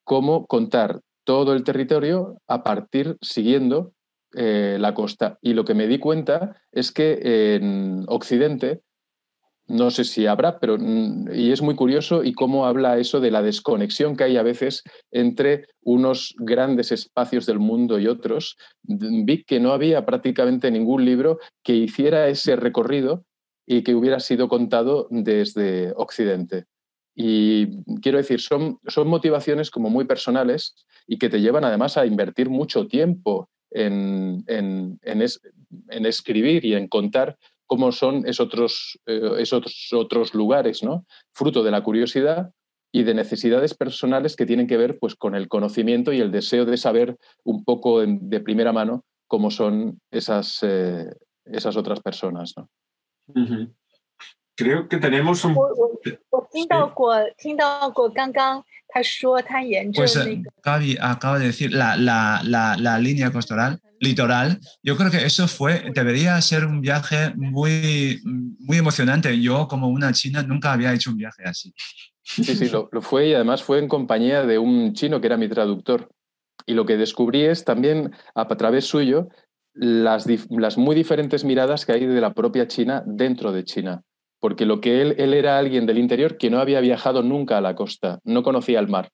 [0.10, 3.91] Cómo contar todo el territorio a partir, siguiendo
[4.34, 5.38] eh, la costa.
[5.39, 7.20] Y lo que me di cuenta es que
[7.53, 8.82] en Occidente
[9.68, 13.30] no sé si habrá, pero mm, y es muy curioso y cómo habla eso de
[13.30, 14.82] la desconexión que hay a veces
[15.12, 18.57] entre unos grandes espacios del mundo y otros.
[18.82, 23.26] Vi que no había prácticamente ningún libro que hiciera ese recorrido
[23.68, 26.66] y que hubiera sido contado desde Occidente.
[27.16, 30.76] Y quiero decir, son, son motivaciones como muy personales
[31.07, 36.88] y que te llevan además a invertir mucho tiempo en, en, en escribir y en
[36.88, 37.38] contar
[37.70, 41.05] cómo son esos otros, eh, esos otros lugares, ¿no?
[41.34, 42.51] Fruto de la curiosidad
[42.91, 46.66] y de necesidades personales que tienen que ver pues, con el conocimiento y el deseo
[46.66, 51.12] de saber un poco de primera mano cómo son esas, eh,
[51.45, 52.55] esas otras personas.
[52.57, 52.68] ¿no?
[54.60, 55.55] Creo que tenemos un...
[59.95, 60.20] Pues
[60.62, 64.60] Gaby acaba de decir la, la, la, la, línea costoral, litoral.
[64.84, 69.39] Yo creo que eso fue, debería ser un viaje muy, muy emocionante.
[69.39, 71.74] Yo como una china nunca había hecho un viaje así.
[72.22, 75.38] Sí, sí, lo, lo fue y además fue en compañía de un chino que era
[75.38, 76.10] mi traductor.
[76.66, 79.30] Y lo que descubrí es también a través suyo
[79.74, 84.03] las, las muy diferentes miradas que hay de la propia China dentro de China
[84.40, 87.62] porque lo que él, él era alguien del interior que no había viajado nunca a
[87.62, 89.12] la costa, no conocía el mar.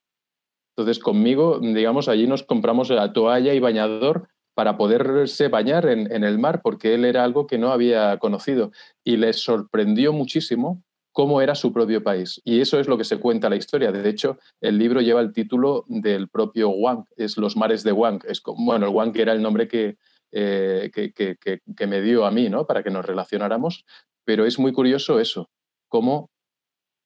[0.76, 6.40] Entonces conmigo, digamos, allí nos compramos la toalla y bañador para poderse bañar en, el
[6.40, 8.72] mar, porque él era algo que no había conocido
[9.04, 12.42] y le sorprendió muchísimo cómo era su propio país.
[12.44, 13.92] Y eso es lo que se cuenta la historia.
[13.92, 18.22] De hecho, el libro lleva el título del propio Wang, es Los mares de Wang.
[18.28, 19.98] Es bueno, el Wang era el nombre que,
[20.32, 22.66] eh, que, que, que, me dio a mí, ¿no?
[22.66, 23.86] Para que nos relacionáramos,
[24.26, 25.50] pero es muy curioso eso,
[25.88, 26.30] cómo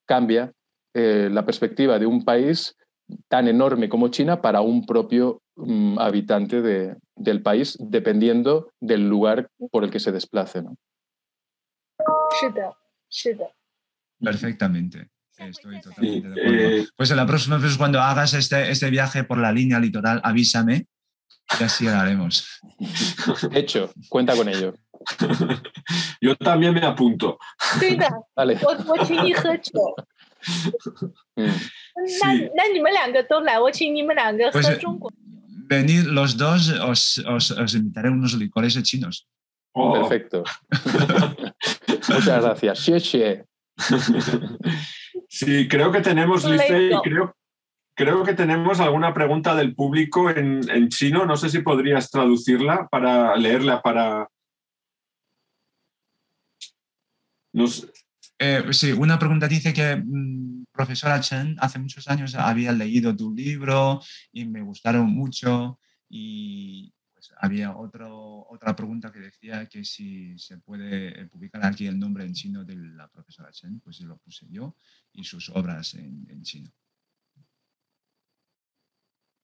[0.06, 0.54] cambia
[0.94, 2.76] eh, la perspectiva de un país
[3.28, 9.50] tan enorme como China para un propio um, habitante de, del país, dependiendo del lugar
[9.72, 10.62] por el que se desplace.
[10.62, 10.78] ¿no?
[14.20, 15.10] Perfectamente.
[15.38, 16.82] Estoy totalmente de acuerdo.
[16.82, 20.88] Eh, pues la próxima vez cuando hagas este, este viaje por la línea litoral, avísame
[21.60, 22.62] y así lo haremos.
[23.54, 24.74] Hecho, cuenta con ello.
[26.22, 27.38] Yo también me apunto.
[28.36, 28.60] vale.
[35.70, 39.28] venid los dos, os, os, os, invitaré unos licores chinos.
[39.74, 39.94] Oh.
[39.94, 40.44] Perfecto.
[42.10, 42.80] Muchas gracias.
[45.30, 47.36] Sí, creo que tenemos, Lice, y creo,
[48.00, 51.26] creo que tenemos alguna pregunta del público en, chino.
[51.26, 54.30] No sé si podrías traducirla para leerla para,
[57.52, 57.91] Nos...
[58.41, 63.36] Eh, sí, una pregunta dice que mm, profesora Chen hace muchos años había leído tu
[63.36, 65.78] libro y me gustaron mucho
[66.08, 72.00] y pues, había otro, otra pregunta que decía que si se puede publicar aquí el
[72.00, 74.78] nombre en chino de la profesora Chen, pues lo puse yo
[75.12, 76.72] y sus obras en chino.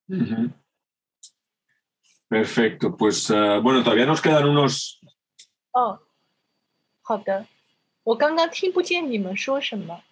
[0.09, 0.53] Uh -huh.
[2.29, 5.01] Perfecto, pues uh, bueno, todavía nos quedan unos...
[5.73, 5.99] Oh,
[7.03, 7.47] 好的。
[8.05, 10.03] 我刚刚听不见你们说什么。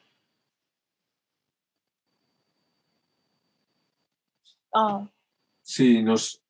[4.73, 5.07] Ah.
[5.63, 6.43] Sí, nos,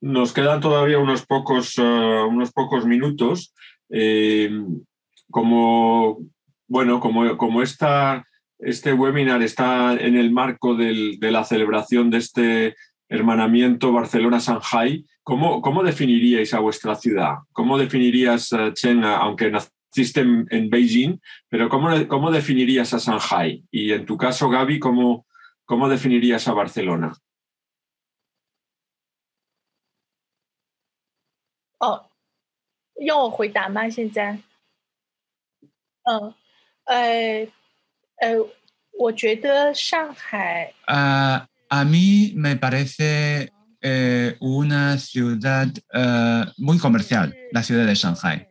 [0.00, 3.52] nos quedan todavía unos pocos, uh, unos pocos minutos.
[3.90, 4.50] Eh,
[5.30, 6.18] como,
[6.66, 8.24] bueno, como, como esta,
[8.58, 12.76] este webinar está en el marco del, de la celebración de este
[13.08, 17.38] hermanamiento Barcelona-Shanghai, ¿cómo, ¿cómo definiríais a vuestra ciudad?
[17.52, 19.52] ¿Cómo definirías, uh, Chen, aunque
[19.88, 21.18] existe en, en Beijing,
[21.48, 23.64] pero ¿cómo, ¿cómo, definirías a Shanghai?
[23.70, 25.26] Y en tu caso, Gaby, ¿cómo,
[25.64, 27.12] cómo definirías a Barcelona?
[31.78, 32.10] Oh,
[33.00, 33.88] 用我回答吗？
[33.88, 34.38] 现在，
[36.02, 36.34] 嗯，
[36.84, 37.48] 呃，
[38.21, 38.37] eh,
[40.87, 43.51] a mí me parece
[43.81, 48.47] eh, una ciudad uh, muy comercial, la ciudad de Shanghai.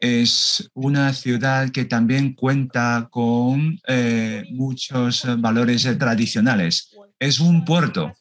[0.00, 6.90] Es una ciudad que también cuenta con eh, muchos valores tradicionales.
[7.20, 8.12] Es un puerto,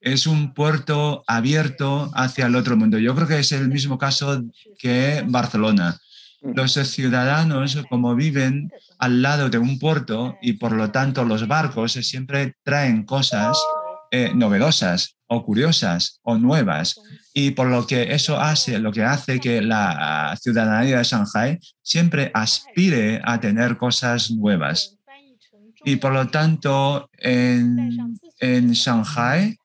[0.00, 2.98] es un puerto abierto hacia el otro mundo.
[2.98, 4.44] Yo creo que es el mismo caso
[4.78, 5.98] que Barcelona.
[6.40, 11.92] Los ciudadanos, como viven al lado de un puerto y por lo tanto los barcos
[11.92, 13.58] siempre traen cosas
[14.10, 17.00] eh, novedosas o curiosas o nuevas.
[17.34, 22.30] Y por lo que eso hace, lo que hace que la ciudadanía de Shanghai siempre
[22.32, 24.96] aspire a tener cosas nuevas.
[25.84, 29.56] Y por lo tanto, en, en Shanghai,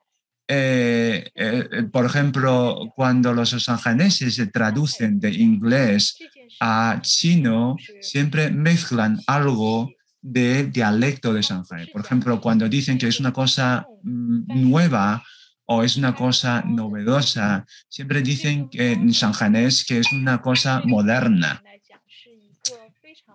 [0.48, 6.18] eh, eh, por ejemplo, cuando los shanghaneses se traducen de inglés
[6.60, 9.92] a chino, siempre mezclan algo
[10.22, 11.88] de dialecto de Shanghai.
[11.92, 15.24] Por ejemplo, cuando dicen que es una cosa mm, nueva
[15.66, 21.62] o es una cosa novedosa, siempre dicen que en shanghainés que es una cosa moderna.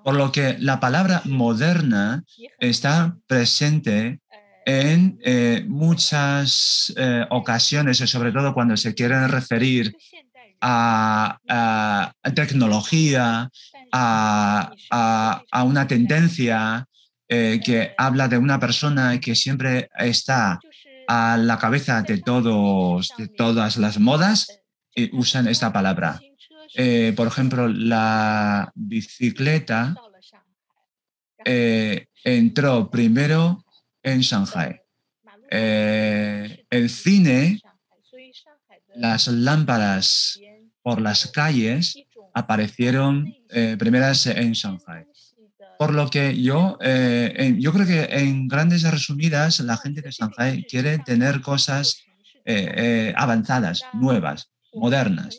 [0.03, 2.25] Por lo que la palabra moderna
[2.59, 4.21] está presente
[4.65, 9.95] en eh, muchas eh, ocasiones, sobre todo cuando se quieren referir
[10.61, 13.51] a, tecnología,
[13.93, 16.87] a, a, a, una tendencia,
[17.31, 20.59] eh, que habla de una persona que siempre está
[21.07, 24.63] a la cabeza de, todos, de todas las modas,
[24.95, 26.21] y usan esta palabra.
[26.75, 29.95] Eh, por ejemplo, la bicicleta
[31.45, 33.63] eh, entró primero
[34.03, 34.81] en Shanghai.
[35.51, 37.61] el cine,
[38.95, 40.41] las lámparas
[40.89, 43.37] por las calles aparecieron
[43.79, 45.05] primeras en Shanghai.
[45.79, 50.65] Por lo que yo, eh, yo creo que en grandes resumidas, la gente de Shanghai
[50.65, 52.05] quiere tener cosas
[52.47, 55.39] eh, eh, avanzadas, nuevas, modernas.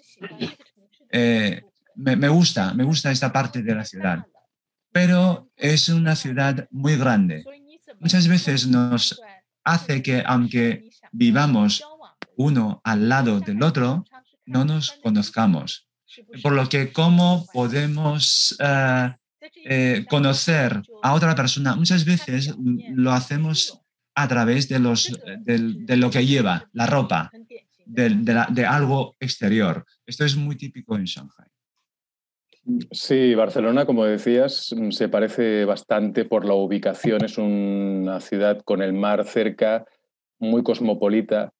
[1.95, 4.23] Me, gusta, me gusta esta parte de la ciudad,
[4.91, 7.43] pero es una ciudad muy grande.
[7.99, 9.19] Muchas veces nos
[9.63, 11.83] hace que, aunque vivamos
[12.37, 14.05] uno al lado del otro,
[14.49, 15.87] no nos conozcamos.
[16.41, 18.57] Por lo que, ¿cómo podemos
[19.63, 22.55] eh, conocer a otra persona, muchas veces
[22.93, 23.81] lo hacemos
[24.15, 27.31] a través de, los, de, lo que lleva, la ropa,
[27.85, 29.85] de, algo exterior.
[30.05, 31.47] Esto es muy típico en Shanghai.
[32.91, 37.23] Sí, Barcelona, como decías, se parece bastante por la ubicación.
[37.23, 39.85] Es una ciudad con el mar cerca,
[40.37, 41.53] muy cosmopolita,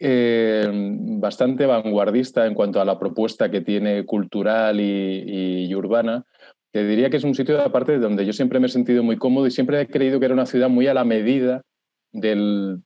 [0.00, 6.24] eh, bastante vanguardista en cuanto a la propuesta que tiene cultural y urbana,
[6.70, 9.46] te diría que es un sitio aparte donde yo siempre me he sentido muy cómodo
[9.46, 11.62] y siempre he creído que era una ciudad muy a la medida
[12.12, 12.78] de,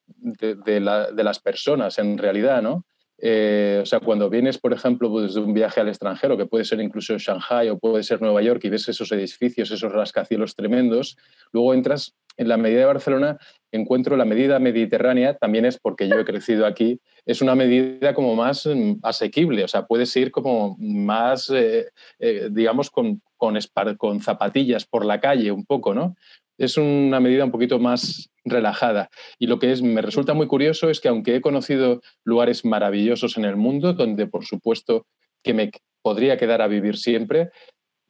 [1.17, 2.85] las personas en realidad, ¿no?
[3.25, 6.65] Eh, o sea, cuando vienes, por ejemplo, desde pues, un viaje al extranjero, que puede
[6.65, 11.17] ser incluso Shanghai o puede ser Nueva York, y ves esos edificios, esos rascacielos tremendos,
[11.53, 13.39] luego entras en la medida de Barcelona,
[13.73, 18.37] encuentro la medida mediterránea, también es porque yo he crecido aquí, es una medida como
[18.37, 23.59] más mm, asequible, o sea, puedes ir como más, eh, eh, digamos, con, con,
[23.97, 26.15] con zapatillas por la calle un poco, ¿no?
[26.59, 29.11] es una medida un poquito más relajada.
[29.39, 33.37] Y lo que es, me resulta muy curioso es que aunque he conocido lugares maravillosos
[33.37, 35.07] en el mundo, donde por supuesto
[35.43, 35.71] que me
[36.03, 37.51] podría quedar a vivir siempre,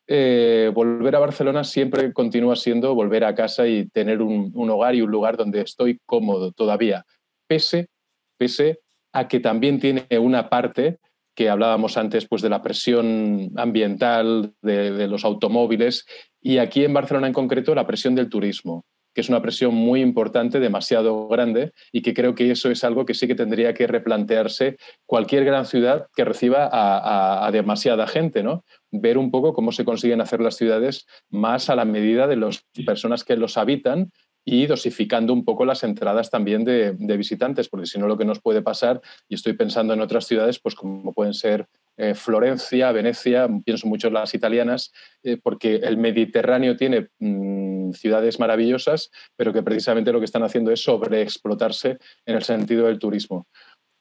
[0.08, 5.02] eh, volver a Barcelona siempre continúa siendo volver a casa y tener un, hogar y
[5.02, 7.04] un lugar donde estoy cómodo todavía,
[7.46, 7.88] pese,
[8.36, 8.80] pese
[9.12, 10.98] a que también tiene una parte
[11.34, 16.04] que hablábamos antes pues, de la presión ambiental de, los automóviles
[16.40, 18.84] y aquí en Barcelona en concreto la presión del turismo,
[19.14, 23.04] que es una presión muy importante, demasiado grande y que creo que eso es algo
[23.04, 28.64] que sí que tendría que replantearse cualquier gran ciudad que reciba a, demasiada gente, ¿no?
[28.90, 32.64] Ver un poco cómo se consiguen hacer las ciudades más a la medida de las
[32.86, 34.10] personas que los habitan
[34.44, 38.40] y dosificando un poco las entradas también de, visitantes, porque si no lo que nos
[38.40, 41.66] puede pasar, y estoy pensando en otras ciudades, pues como pueden ser
[41.96, 48.40] eh, Florencia, Venecia, pienso mucho en las italianas, eh, porque el Mediterráneo tiene mm, ciudades
[48.40, 53.46] maravillosas, pero que precisamente lo que están haciendo es sobreexplotarse en el sentido del turismo.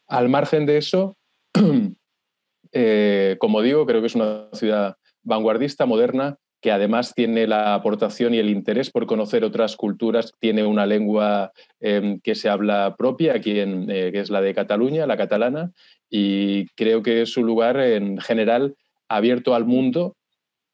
[0.07, 1.17] Al margen de eso,
[2.71, 8.33] eh, como digo, creo que es una ciudad vanguardista, moderna, que además tiene la aportación
[8.33, 13.33] y el interés por conocer otras culturas, tiene una lengua em, que se habla propia
[13.33, 15.71] aquí, en, eh, que es la de Cataluña, la catalana,
[16.09, 18.75] y creo que es un lugar en general
[19.09, 20.15] abierto al mundo,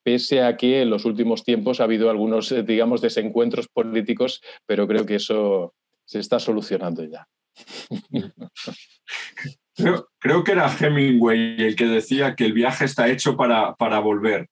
[0.03, 4.87] pese a que en los últimos tiempos ha habido algunos, eh, digamos, desencuentros políticos, pero
[4.87, 5.73] creo que eso
[6.05, 7.27] se está solucionando ya.
[10.19, 14.49] Creo, que era Hemingway el que decía que el viaje está hecho para, para volver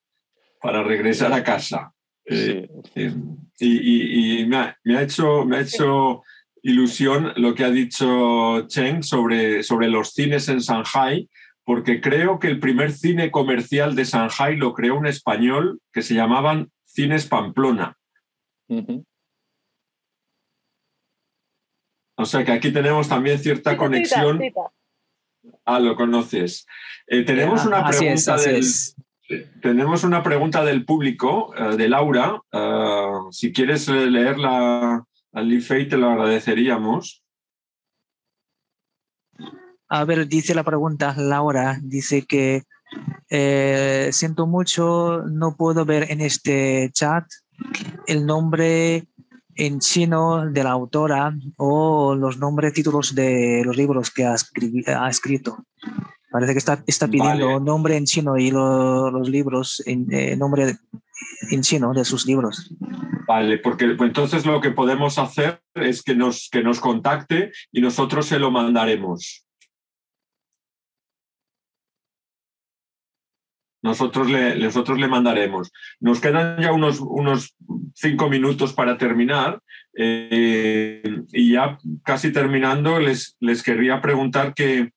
[0.66, 1.94] para regresar a casa.
[2.26, 3.14] Eh, eh,
[3.60, 6.24] y, me, ha, hecho, me ha hecho
[6.64, 11.30] ilusión lo que ha dicho Cheng sobre, sobre los cines en Shanghai,
[11.64, 16.16] porque creo que el primer cine comercial de Shanghai lo creó un español que se
[16.16, 17.96] llamaban Cines Pamplona.
[22.18, 24.42] O sea que aquí tenemos también cierta conexión.
[25.64, 26.66] Ah, lo conoces.
[27.06, 28.64] Eh, tenemos una pregunta del,
[29.62, 32.42] tenemos una pregunta del público, eh, de Laura.
[32.52, 35.04] Eh, si quieres leerla
[35.34, 37.24] al Lifei, te lo agradeceríamos.
[39.88, 42.64] A ver, dice la pregunta Laura, dice que
[43.30, 47.26] eh, siento mucho, no puedo ver en este chat
[48.08, 49.08] el nombre
[49.56, 54.36] en chino de la autora o los nombres, títulos de los libros que ha
[55.10, 55.66] escrito.
[56.36, 60.76] Parece que está, está pidiendo nombre en chino y los libros en eh, nombre
[61.50, 62.76] en chino de sus libros.
[63.26, 67.80] Vale, porque pues, entonces lo que podemos hacer es que nos, que nos contacte y
[67.80, 69.46] nosotros se lo mandaremos.
[73.82, 75.72] nosotros le, nosotros le mandaremos.
[76.00, 77.56] Nos quedan ya unos, unos
[77.94, 79.62] cinco minutos para terminar
[79.96, 84.92] eh, y ya casi terminando les, les querría preguntar que,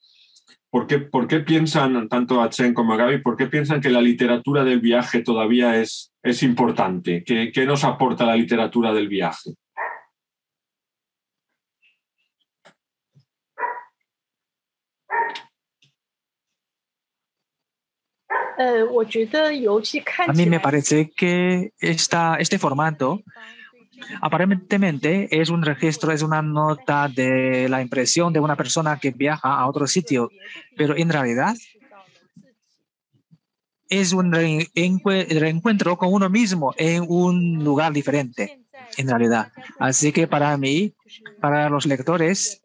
[0.71, 3.89] ¿Por qué, ¿Por qué, piensan, tanto a Chen como a Gaby, por qué piensan que
[3.89, 7.25] la literatura del viaje todavía es, es importante?
[7.25, 9.55] ¿Qué, ¿Qué, nos aporta la literatura del viaje?
[18.59, 18.85] Eh,
[20.27, 23.23] a mí me parece que esta, este formato
[24.21, 29.55] aparentemente es un registro, es una nota de la impresión de una persona que viaja
[29.59, 30.31] a otro sitio,
[30.77, 31.55] pero en realidad
[33.89, 38.61] es un reencue- reencuentro con uno mismo en un lugar diferente,
[38.97, 39.51] en realidad.
[39.79, 40.93] Así que para mí,
[41.41, 42.61] para los lectores,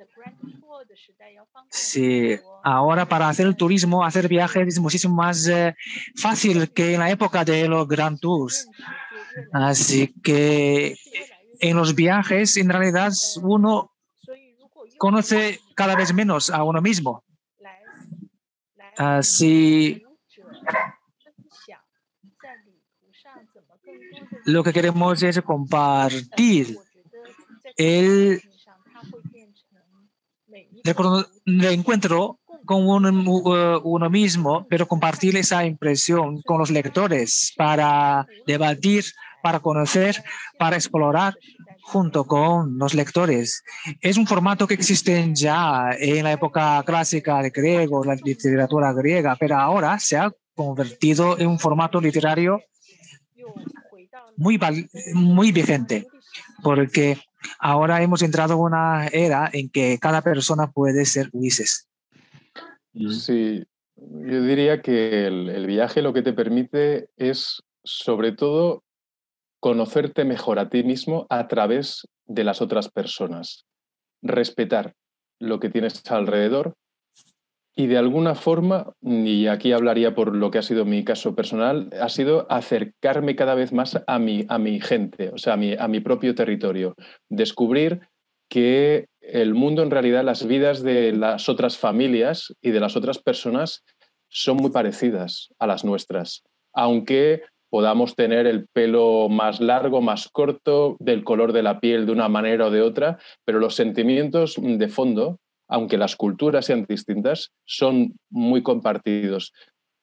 [1.69, 5.73] Sí, ahora para hacer el turismo, hacer viajes es muchísimo más eh,
[6.15, 8.67] fácil que en la época de los Grand Tours.
[9.51, 10.95] Así que
[11.59, 13.11] en los viajes, en realidad,
[13.41, 13.91] uno
[14.97, 17.23] conoce cada vez menos a uno mismo.
[18.97, 20.03] Así,
[24.45, 26.77] lo que queremos es compartir
[27.75, 28.41] el
[30.83, 39.05] recono- reencuentro con uno, mismo, pero compartir esa impresión con los lectores para debatir,
[39.41, 40.23] para conocer,
[40.57, 41.35] para explorar
[41.81, 43.63] junto con los lectores.
[44.01, 49.35] Es un formato que existe ya en la época clásica de griego, la literatura griega,
[49.39, 52.61] pero ahora se ha convertido en un formato literario
[54.37, 54.59] muy,
[55.13, 56.07] muy vigente,
[56.63, 57.19] porque
[57.59, 61.87] ahora hemos entrado en una era en que cada persona puede ser Ulises.
[62.93, 63.63] Sí,
[63.95, 68.83] yo diría que el, viaje lo que te permite es, sobre todo,
[69.59, 73.65] conocerte mejor a ti mismo a través de las otras personas,
[74.21, 74.93] respetar
[75.39, 76.75] lo que tienes alrededor
[77.75, 81.89] y de alguna forma, y aquí hablaría por lo que ha sido mi caso personal,
[81.99, 85.73] ha sido acercarme cada vez más a mi, a mi gente, o sea, a mi,
[85.73, 86.93] a mi propio territorio,
[87.29, 88.01] descubrir
[88.47, 93.19] que el mundo en realidad, las vidas de las otras familias y de las otras
[93.19, 93.83] personas
[94.29, 96.43] son muy parecidas a las nuestras,
[96.73, 102.11] aunque podamos tener el pelo más largo, más corto, del color de la piel de
[102.11, 107.51] una manera o de otra, pero los sentimientos de fondo, aunque las culturas sean distintas,
[107.65, 109.53] son muy compartidos.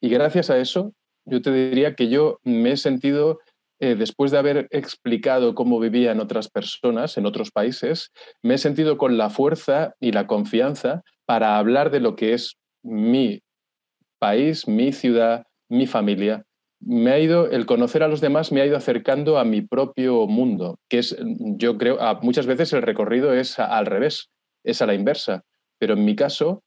[0.00, 0.94] Y gracias a eso,
[1.24, 3.38] yo te diría que yo me he sentido
[3.80, 8.10] eh, después de haber explicado cómo vivían otras personas en otros países,
[8.42, 12.58] me he sentido con la fuerza y la confianza para hablar de lo que es
[12.82, 13.40] mi
[14.18, 16.44] país, mi ciudad, mi familia.
[16.82, 20.26] Me ha ido, el conocer a los demás me ha ido acercando a mi propio
[20.26, 24.28] mundo, que es, yo creo, muchas veces el recorrido es al revés,
[24.62, 25.42] es a la inversa.
[25.78, 26.62] Pero en mi caso,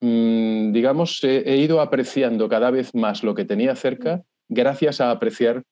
[0.00, 5.10] mm, digamos, he, he ido apreciando cada vez más lo que tenía cerca gracias a
[5.10, 5.62] apreciar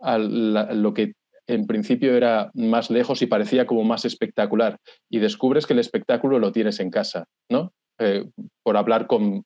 [0.00, 1.14] a la- lo que
[1.46, 4.78] en principio era más lejos y parecía como más espectacular.
[5.10, 7.72] Y descubres que el espectáculo lo tienes en casa, ¿no?
[7.98, 8.24] Eh,
[8.62, 9.42] por hablar con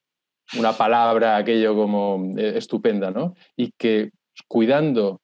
[0.58, 3.34] una palabra, aquello como eh, estupenda, ¿no?
[3.56, 4.10] Y que
[4.48, 5.20] cuidando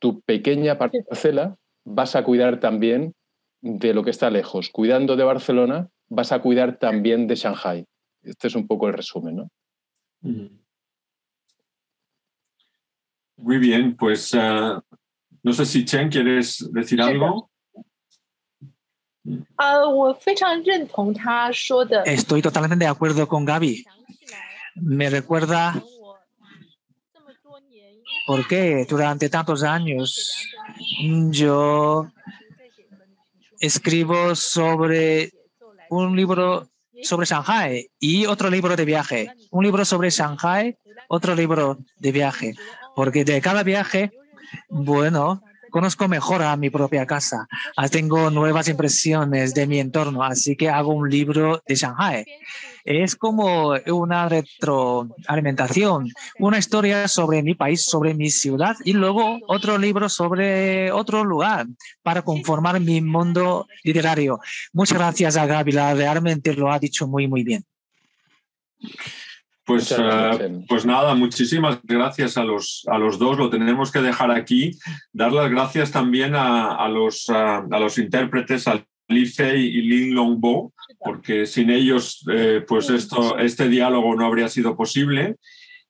[0.00, 3.14] tu pequeña parcela, vas a cuidar también
[3.60, 4.70] de lo que está lejos.
[4.70, 7.84] Cuidando de Barcelona, vas a cuidar también de Shanghai.
[8.22, 9.48] Este es un poco el resumen, ¿no?
[13.36, 14.72] Muy bien, pues eh,
[15.42, 17.50] no sé si Chen, ¿quieres decir algo?
[22.04, 23.84] Estoy totalmente de acuerdo con Gaby.
[24.76, 25.82] Me recuerda
[28.26, 30.48] por qué durante tantos años
[31.30, 32.10] yo
[33.60, 35.32] escribo sobre
[35.88, 36.68] un libro
[37.02, 40.76] sobre Shanghai y otro libro de viaje, un libro sobre Shanghai,
[41.08, 42.54] otro libro de viaje.
[42.94, 44.10] Porque de cada viaje,
[44.68, 47.48] bueno, conozco mejor a mi propia casa.
[47.76, 52.24] Ah, Tengo nuevas impresiones de mi entorno, así que hago un libro de Shanghai.
[52.84, 59.78] Es como una retroalimentación, una historia sobre mi país, sobre mi ciudad y luego otro
[59.78, 61.66] libro sobre otro lugar
[62.02, 64.40] para conformar mi mundo literario.
[64.72, 67.64] Muchas gracias a Gaby, realmente lo ha dicho muy, muy bien.
[69.64, 70.66] Pues, Muchas gracias, Chen.
[70.66, 73.38] pues nada, muchísimas gracias a los, a los dos.
[73.38, 74.72] Lo tenemos que dejar aquí.
[75.12, 79.82] Dar las gracias también a, a los, a, a los intérpretes, a Li Fei y
[79.82, 85.36] Lin Longbo, porque sin ellos, eh, pues esto, este diálogo no habría sido posible.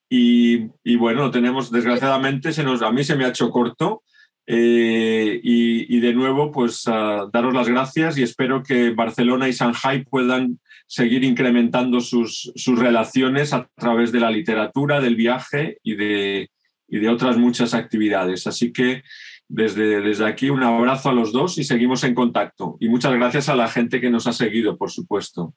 [0.09, 4.03] y, bueno, tenemos, desgraciadamente, se nos, a mí se me ha hecho corto.
[4.47, 10.59] Eh, y, de nuevo, pues daros las gracias y espero que Barcelona y Shanghai puedan
[10.93, 16.51] seguir incrementando sus, sus relaciones a través de la literatura, del viaje y de,
[16.87, 18.47] y de otras muchas actividades.
[18.47, 19.03] Así que
[19.49, 22.77] desde, desde aquí un abrazo a los dos y seguimos en contacto.
[22.79, 25.55] Y muchas gracias a la gente que nos ha seguido, por supuesto.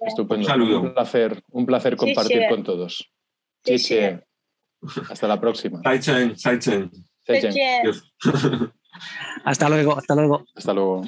[0.00, 0.40] Estupendo.
[0.40, 0.80] Un saludo.
[0.80, 3.08] Un placer, un placer compartir con todos.
[3.62, 3.98] Sí, sí.
[5.08, 5.80] Hasta la próxima.
[5.84, 6.90] Sai Chen, Sai Chen.
[9.44, 10.44] Hasta luego, hasta luego.
[10.56, 11.04] Hasta luego.